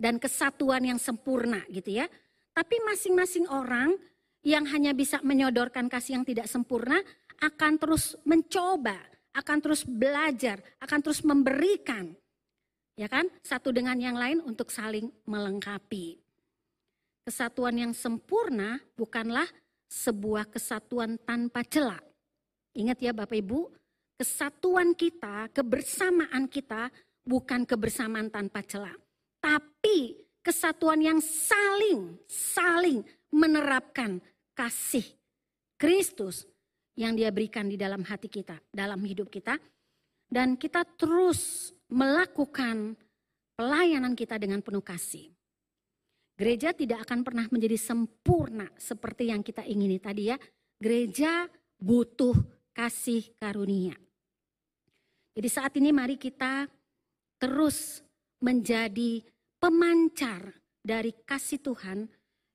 dan 0.00 0.16
kesatuan 0.16 0.82
yang 0.88 0.96
sempurna 0.96 1.60
gitu 1.68 2.00
ya. 2.00 2.08
Tapi 2.56 2.80
masing-masing 2.82 3.46
orang 3.46 3.94
yang 4.40 4.64
hanya 4.72 4.96
bisa 4.96 5.20
menyodorkan 5.20 5.86
kasih 5.92 6.20
yang 6.20 6.24
tidak 6.24 6.48
sempurna 6.48 6.98
akan 7.44 7.76
terus 7.76 8.16
mencoba, 8.24 8.96
akan 9.36 9.58
terus 9.60 9.84
belajar, 9.84 10.58
akan 10.80 10.98
terus 11.04 11.20
memberikan. 11.22 12.16
Ya 13.00 13.08
kan? 13.08 13.32
Satu 13.40 13.72
dengan 13.72 13.96
yang 13.96 14.20
lain 14.20 14.44
untuk 14.44 14.68
saling 14.68 15.08
melengkapi. 15.24 16.20
Kesatuan 17.24 17.80
yang 17.80 17.92
sempurna 17.96 18.76
bukanlah 18.92 19.48
sebuah 19.88 20.52
kesatuan 20.52 21.16
tanpa 21.24 21.64
celah 21.64 22.10
Ingat 22.70 23.02
ya 23.02 23.10
Bapak 23.10 23.34
Ibu, 23.34 23.66
kesatuan 24.14 24.94
kita, 24.94 25.50
kebersamaan 25.50 26.46
kita 26.46 26.86
bukan 27.26 27.66
kebersamaan 27.66 28.30
tanpa 28.30 28.62
celah. 28.62 28.94
Tapi 29.42 30.14
kesatuan 30.38 31.02
yang 31.02 31.18
saling, 31.18 32.14
saling 32.30 33.02
menerapkan 33.34 34.22
kasih 34.54 35.02
Kristus 35.74 36.46
yang 36.94 37.18
dia 37.18 37.34
berikan 37.34 37.66
di 37.66 37.74
dalam 37.74 38.06
hati 38.06 38.30
kita, 38.30 38.54
dalam 38.70 39.02
hidup 39.02 39.26
kita. 39.26 39.58
Dan 40.30 40.54
kita 40.54 40.86
terus 40.94 41.74
melakukan 41.90 42.94
pelayanan 43.58 44.16
kita 44.16 44.38
dengan 44.40 44.62
penuh 44.62 44.80
kasih. 44.80 45.28
Gereja 46.40 46.72
tidak 46.72 47.04
akan 47.04 47.20
pernah 47.20 47.44
menjadi 47.52 47.76
sempurna 47.76 48.64
seperti 48.80 49.28
yang 49.28 49.44
kita 49.44 49.60
ingini 49.60 50.00
tadi 50.00 50.32
ya. 50.32 50.40
Gereja 50.80 51.44
butuh 51.76 52.32
kasih 52.72 53.36
karunia. 53.36 53.92
Jadi 55.36 55.48
saat 55.52 55.76
ini 55.76 55.92
mari 55.92 56.16
kita 56.16 56.64
terus 57.36 58.00
menjadi 58.40 59.20
pemancar 59.60 60.48
dari 60.80 61.12
kasih 61.12 61.60
Tuhan 61.60 62.08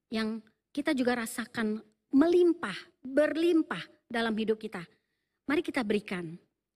yang 0.10 0.42
kita 0.74 0.98
juga 0.98 1.22
rasakan 1.22 1.78
melimpah, 2.10 2.76
berlimpah 3.06 3.86
dalam 4.10 4.34
hidup 4.34 4.58
kita. 4.58 4.82
Mari 5.46 5.62
kita 5.62 5.86
berikan. 5.86 6.34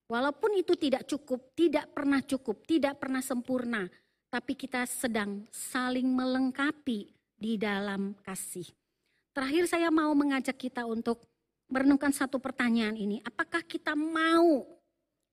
Walaupun 0.09 0.57
itu 0.57 0.73
tidak 0.73 1.05
cukup, 1.05 1.53
tidak 1.53 1.93
pernah 1.93 2.17
cukup, 2.25 2.65
tidak 2.65 2.97
pernah 2.97 3.21
sempurna, 3.21 3.85
tapi 4.33 4.57
kita 4.57 4.89
sedang 4.89 5.45
saling 5.53 6.09
melengkapi 6.09 7.13
di 7.37 7.53
dalam 7.61 8.17
kasih. 8.25 8.65
Terakhir 9.37 9.69
saya 9.69 9.93
mau 9.93 10.09
mengajak 10.17 10.57
kita 10.57 10.89
untuk 10.89 11.21
merenungkan 11.69 12.09
satu 12.09 12.41
pertanyaan 12.41 12.97
ini. 12.97 13.21
Apakah 13.21 13.61
kita 13.61 13.93
mau 13.93 14.65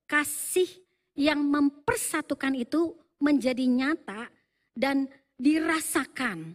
kasih 0.05 0.69
yang 1.17 1.41
mempersatukan 1.41 2.53
itu 2.53 2.93
menjadi 3.17 3.65
nyata 3.65 4.29
dan 4.77 5.09
dirasakan 5.41 6.53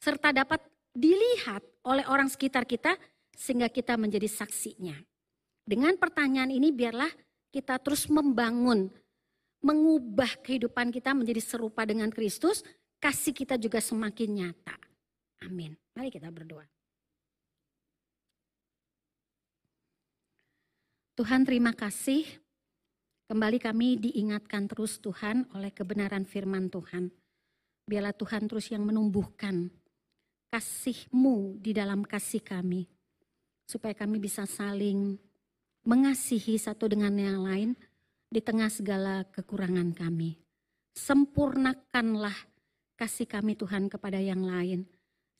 serta 0.00 0.32
dapat 0.32 0.64
dilihat 0.96 1.60
oleh 1.84 2.08
orang 2.08 2.32
sekitar 2.32 2.64
kita 2.64 2.96
sehingga 3.36 3.68
kita 3.68 4.00
menjadi 4.00 4.28
saksinya. 4.28 4.96
Dengan 5.62 5.94
pertanyaan 6.00 6.50
ini 6.50 6.72
biarlah 6.72 7.12
kita 7.52 7.76
terus 7.76 8.08
membangun, 8.08 8.88
mengubah 9.60 10.40
kehidupan 10.40 10.88
kita 10.88 11.12
menjadi 11.12 11.38
serupa 11.44 11.84
dengan 11.84 12.08
Kristus, 12.08 12.64
kasih 12.96 13.36
kita 13.36 13.60
juga 13.60 13.78
semakin 13.78 14.28
nyata. 14.40 14.74
Amin. 15.44 15.76
Mari 15.92 16.08
kita 16.08 16.32
berdoa. 16.32 16.64
Tuhan 21.12 21.44
terima 21.44 21.76
kasih. 21.76 22.24
Kembali 23.28 23.60
kami 23.60 24.00
diingatkan 24.00 24.64
terus 24.64 24.96
Tuhan 24.96 25.44
oleh 25.52 25.68
kebenaran 25.68 26.24
firman 26.24 26.72
Tuhan. 26.72 27.12
Biarlah 27.84 28.16
Tuhan 28.16 28.48
terus 28.48 28.72
yang 28.72 28.88
menumbuhkan 28.88 29.68
kasih-Mu 30.48 31.60
di 31.60 31.76
dalam 31.76 32.04
kasih 32.04 32.40
kami. 32.40 32.88
Supaya 33.68 33.92
kami 33.92 34.20
bisa 34.20 34.48
saling 34.48 35.16
mengasihi 35.82 36.58
satu 36.58 36.86
dengan 36.86 37.14
yang 37.18 37.42
lain 37.42 37.70
di 38.30 38.40
tengah 38.40 38.70
segala 38.70 39.26
kekurangan 39.28 39.92
kami. 39.92 40.38
Sempurnakanlah 40.94 42.34
kasih 42.96 43.26
kami 43.26 43.58
Tuhan 43.58 43.90
kepada 43.90 44.22
yang 44.22 44.46
lain. 44.46 44.86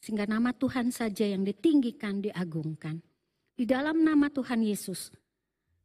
Sehingga 0.02 0.26
nama 0.26 0.50
Tuhan 0.50 0.90
saja 0.90 1.22
yang 1.22 1.46
ditinggikan, 1.46 2.18
diagungkan. 2.18 2.98
Di 3.54 3.62
dalam 3.62 4.02
nama 4.02 4.26
Tuhan 4.26 4.66
Yesus, 4.66 5.14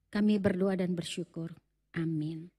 kami 0.10 0.42
berdoa 0.42 0.74
dan 0.74 0.98
bersyukur. 0.98 1.54
Amin. 1.94 2.57